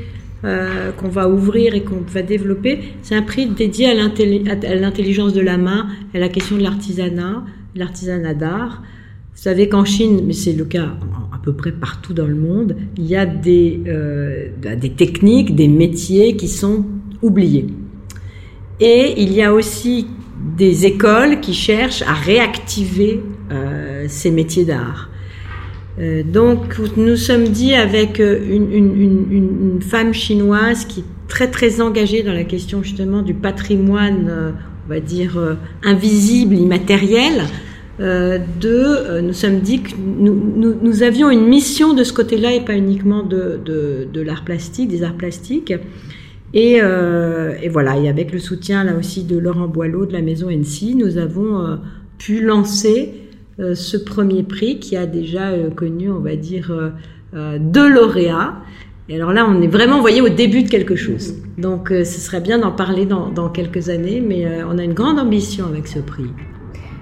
euh, 0.44 0.92
qu'on 0.92 1.08
va 1.08 1.28
ouvrir 1.28 1.74
et 1.74 1.82
qu'on 1.82 2.00
va 2.00 2.22
développer. 2.22 2.80
C'est 3.02 3.16
un 3.16 3.22
prix 3.22 3.46
dédié 3.46 3.90
à 3.90 3.94
l'intelligence 3.94 5.34
de 5.34 5.40
la 5.40 5.58
main, 5.58 5.88
à 6.14 6.18
la 6.18 6.28
question 6.28 6.56
de 6.56 6.62
l'artisanat, 6.62 7.44
l'artisanat 7.74 8.34
d'art. 8.34 8.82
Vous 9.34 9.42
savez 9.42 9.68
qu'en 9.68 9.84
Chine, 9.84 10.22
mais 10.26 10.32
c'est 10.32 10.52
le 10.52 10.64
cas 10.64 10.96
à 11.32 11.38
peu 11.42 11.52
près 11.52 11.72
partout 11.72 12.14
dans 12.14 12.26
le 12.26 12.34
monde, 12.34 12.76
il 12.96 13.06
y 13.06 13.16
a 13.16 13.26
des, 13.26 13.80
euh, 13.86 14.48
des 14.76 14.90
techniques, 14.90 15.54
des 15.54 15.68
métiers 15.68 16.36
qui 16.36 16.48
sont 16.48 16.84
oubliés. 17.22 17.66
Et 18.80 19.20
il 19.20 19.32
y 19.32 19.42
a 19.42 19.52
aussi 19.52 20.06
des 20.38 20.86
écoles 20.86 21.40
qui 21.40 21.54
cherchent 21.54 22.02
à 22.02 22.14
réactiver 22.14 23.22
euh, 23.50 24.04
ces 24.08 24.30
métiers 24.30 24.64
d'art. 24.64 25.08
Euh, 25.98 26.22
donc 26.22 26.78
nous 26.96 27.16
sommes 27.16 27.48
dit 27.48 27.74
avec 27.74 28.20
euh, 28.20 28.38
une, 28.48 29.80
femme 29.82 30.12
chinoise 30.12 30.84
qui 30.84 31.00
est 31.00 31.28
très 31.28 31.50
très 31.50 31.80
engagée 31.80 32.22
dans 32.22 32.32
la 32.32 32.44
question 32.44 32.82
justement 32.82 33.22
du 33.22 33.34
patrimoine, 33.34 34.54
on 34.86 34.88
va 34.88 35.00
dire 35.00 35.38
invisible, 35.82 36.54
immatériel, 36.56 37.42
de, 37.98 39.20
nous 39.20 39.32
sommes 39.32 39.60
dit 39.60 39.82
que 39.82 39.90
nous, 39.96 40.34
nous, 40.56 40.74
nous, 40.80 41.02
avions 41.02 41.30
une 41.30 41.46
mission 41.46 41.94
de 41.94 42.04
ce 42.04 42.12
côté-là 42.12 42.52
et 42.52 42.60
pas 42.60 42.74
uniquement 42.74 43.22
de, 43.22 43.60
de 43.64 44.20
l'art 44.20 44.44
plastique, 44.44 44.88
des 44.88 45.02
arts 45.02 45.16
plastiques. 45.16 45.72
Et, 46.54 46.78
euh, 46.80 47.54
et, 47.62 47.68
voilà, 47.68 47.98
et 47.98 48.08
avec 48.08 48.32
le 48.32 48.38
soutien 48.38 48.84
là 48.84 48.94
aussi 48.96 49.24
de 49.24 49.36
Laurent 49.36 49.68
Boileau 49.68 50.06
de 50.06 50.12
la 50.12 50.22
maison 50.22 50.48
NC, 50.48 50.94
nous 50.96 51.18
avons 51.18 51.60
euh, 51.60 51.76
pu 52.16 52.40
lancer 52.40 53.12
euh, 53.60 53.74
ce 53.74 53.96
premier 53.96 54.42
prix 54.42 54.78
qui 54.78 54.96
a 54.96 55.06
déjà 55.06 55.50
euh, 55.50 55.70
connu, 55.70 56.10
on 56.10 56.20
va 56.20 56.36
dire, 56.36 56.72
deux 57.60 57.92
lauréats. 57.92 58.54
Et 59.10 59.16
alors 59.16 59.32
là, 59.32 59.46
on 59.46 59.60
est 59.60 59.68
vraiment, 59.68 59.96
vous 59.96 60.00
voyez, 60.00 60.22
au 60.22 60.30
début 60.30 60.62
de 60.62 60.68
quelque 60.68 60.96
chose. 60.96 61.34
Donc, 61.58 61.88
ce 61.90 62.04
serait 62.04 62.40
bien 62.40 62.58
d'en 62.58 62.72
parler 62.72 63.04
dans, 63.04 63.50
quelques 63.50 63.90
années, 63.90 64.22
mais 64.26 64.46
on 64.64 64.78
a 64.78 64.84
une 64.84 64.94
grande 64.94 65.18
ambition 65.18 65.66
avec 65.66 65.86
ce 65.86 65.98
prix. 65.98 66.30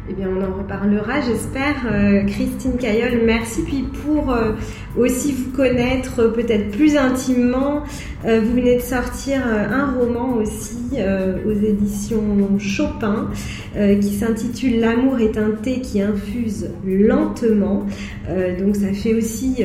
Eh 0.08 0.12
bien, 0.12 0.28
on 0.28 0.40
en 0.40 0.58
reparlera, 0.58 1.20
j'espère. 1.20 1.74
Euh, 1.90 2.22
Christine 2.26 2.76
Caillol, 2.78 3.22
merci. 3.24 3.62
Puis 3.62 3.84
pour 4.04 4.30
euh, 4.30 4.52
aussi 4.96 5.32
vous 5.32 5.50
connaître 5.50 6.20
euh, 6.20 6.28
peut-être 6.28 6.70
plus 6.70 6.96
intimement, 6.96 7.82
vous 8.24 8.54
venez 8.54 8.76
de 8.76 8.82
sortir 8.82 9.40
un 9.46 9.92
roman 9.92 10.34
aussi 10.34 10.98
aux 11.46 11.52
éditions 11.52 12.58
Chopin 12.58 13.30
qui 13.74 14.14
s'intitule 14.14 14.80
L'amour 14.80 15.20
est 15.20 15.38
un 15.38 15.50
thé 15.50 15.80
qui 15.80 16.02
infuse 16.02 16.70
lentement. 16.84 17.86
donc 18.58 18.74
ça 18.74 18.92
fait 18.94 19.14
aussi 19.14 19.64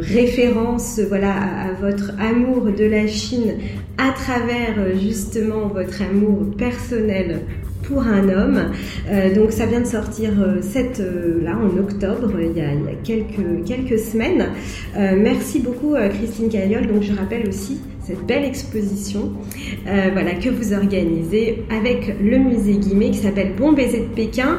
référence 0.00 1.00
voilà, 1.06 1.34
à, 1.34 1.72
votre 1.78 2.12
amour 2.18 2.72
de 2.72 2.84
la 2.84 3.06
Chine 3.06 3.56
à 3.98 4.12
travers 4.12 4.96
justement 4.98 5.66
votre 5.66 6.00
amour 6.00 6.56
personnel 6.56 7.40
pour 7.90 8.02
un 8.02 8.28
homme. 8.28 8.70
Euh, 9.10 9.34
donc 9.34 9.52
ça 9.52 9.66
vient 9.66 9.80
de 9.80 9.86
sortir 9.86 10.30
euh, 10.40 10.60
cette, 10.62 11.00
euh, 11.00 11.42
là 11.42 11.56
en 11.58 11.76
octobre, 11.78 12.32
il 12.40 12.56
y 12.56 12.60
a, 12.60 12.70
quelques, 13.02 13.64
quelques 13.66 13.98
semaines. 13.98 14.46
merci 14.96 15.60
beaucoup 15.60 15.94
Christine 16.18 16.48
Cagliol. 16.48 16.86
Donc 16.86 17.02
je 17.02 17.12
rappelle 17.12 17.48
aussi 17.48 17.80
cette 18.06 18.24
belle 18.26 18.44
exposition 18.44 19.32
voilà, 19.84 20.34
que 20.34 20.48
vous 20.48 20.72
organisez 20.72 21.64
avec 21.70 22.16
le 22.20 22.38
musée 22.38 22.74
Guimet 22.74 23.10
qui 23.10 23.18
s'appelle 23.18 23.52
Bon 23.56 23.72
baiser 23.72 24.00
de 24.00 24.14
Pékin, 24.14 24.58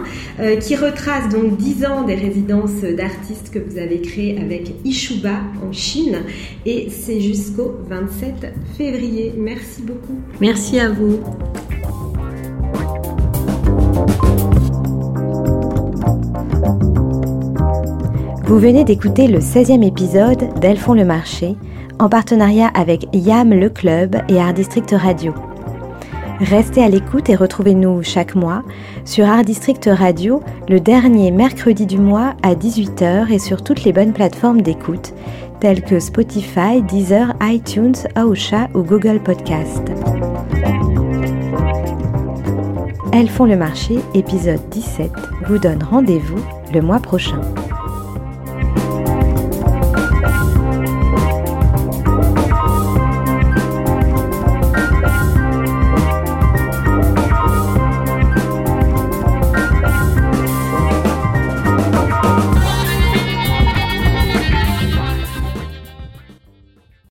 qui 0.59 0.75
retrace 0.75 1.29
donc 1.29 1.57
10 1.57 1.85
ans 1.85 2.03
des 2.03 2.15
résidences 2.15 2.81
d'artistes 2.81 3.51
que 3.51 3.59
vous 3.59 3.77
avez 3.77 4.01
créées 4.01 4.39
avec 4.39 4.73
Ishuba 4.85 5.41
en 5.67 5.71
Chine 5.71 6.19
et 6.65 6.87
c'est 6.89 7.19
jusqu'au 7.19 7.77
27 7.89 8.53
février. 8.77 9.33
Merci 9.37 9.81
beaucoup. 9.81 10.19
Merci 10.39 10.79
à 10.79 10.89
vous. 10.89 11.19
Vous 18.51 18.59
venez 18.59 18.83
d'écouter 18.83 19.27
le 19.27 19.39
16e 19.39 19.81
épisode 19.81 20.59
d'Elles 20.59 20.77
font 20.77 20.93
le 20.93 21.05
marché 21.05 21.55
en 21.99 22.09
partenariat 22.09 22.67
avec 22.73 23.07
YAM 23.13 23.53
le 23.53 23.69
club 23.69 24.17
et 24.27 24.41
Art 24.41 24.53
District 24.53 24.91
Radio. 24.91 25.33
Restez 26.41 26.83
à 26.83 26.89
l'écoute 26.89 27.29
et 27.29 27.37
retrouvez-nous 27.37 28.03
chaque 28.03 28.35
mois 28.35 28.63
sur 29.05 29.25
Art 29.25 29.45
District 29.45 29.89
Radio 29.89 30.41
le 30.67 30.81
dernier 30.81 31.31
mercredi 31.31 31.85
du 31.85 31.97
mois 31.97 32.33
à 32.43 32.53
18h 32.53 33.31
et 33.31 33.39
sur 33.39 33.63
toutes 33.63 33.85
les 33.85 33.93
bonnes 33.93 34.11
plateformes 34.11 34.61
d'écoute 34.61 35.13
telles 35.61 35.81
que 35.81 36.01
Spotify, 36.01 36.81
Deezer, 36.81 37.33
iTunes, 37.41 37.95
Aosha 38.15 38.67
ou 38.73 38.83
Google 38.83 39.21
Podcast. 39.23 39.93
Elles 43.13 43.29
font 43.29 43.45
le 43.45 43.55
marché, 43.55 43.99
épisode 44.13 44.67
17, 44.71 45.09
vous 45.47 45.57
donne 45.57 45.83
rendez-vous 45.83 46.43
le 46.73 46.81
mois 46.81 46.99
prochain. 46.99 47.39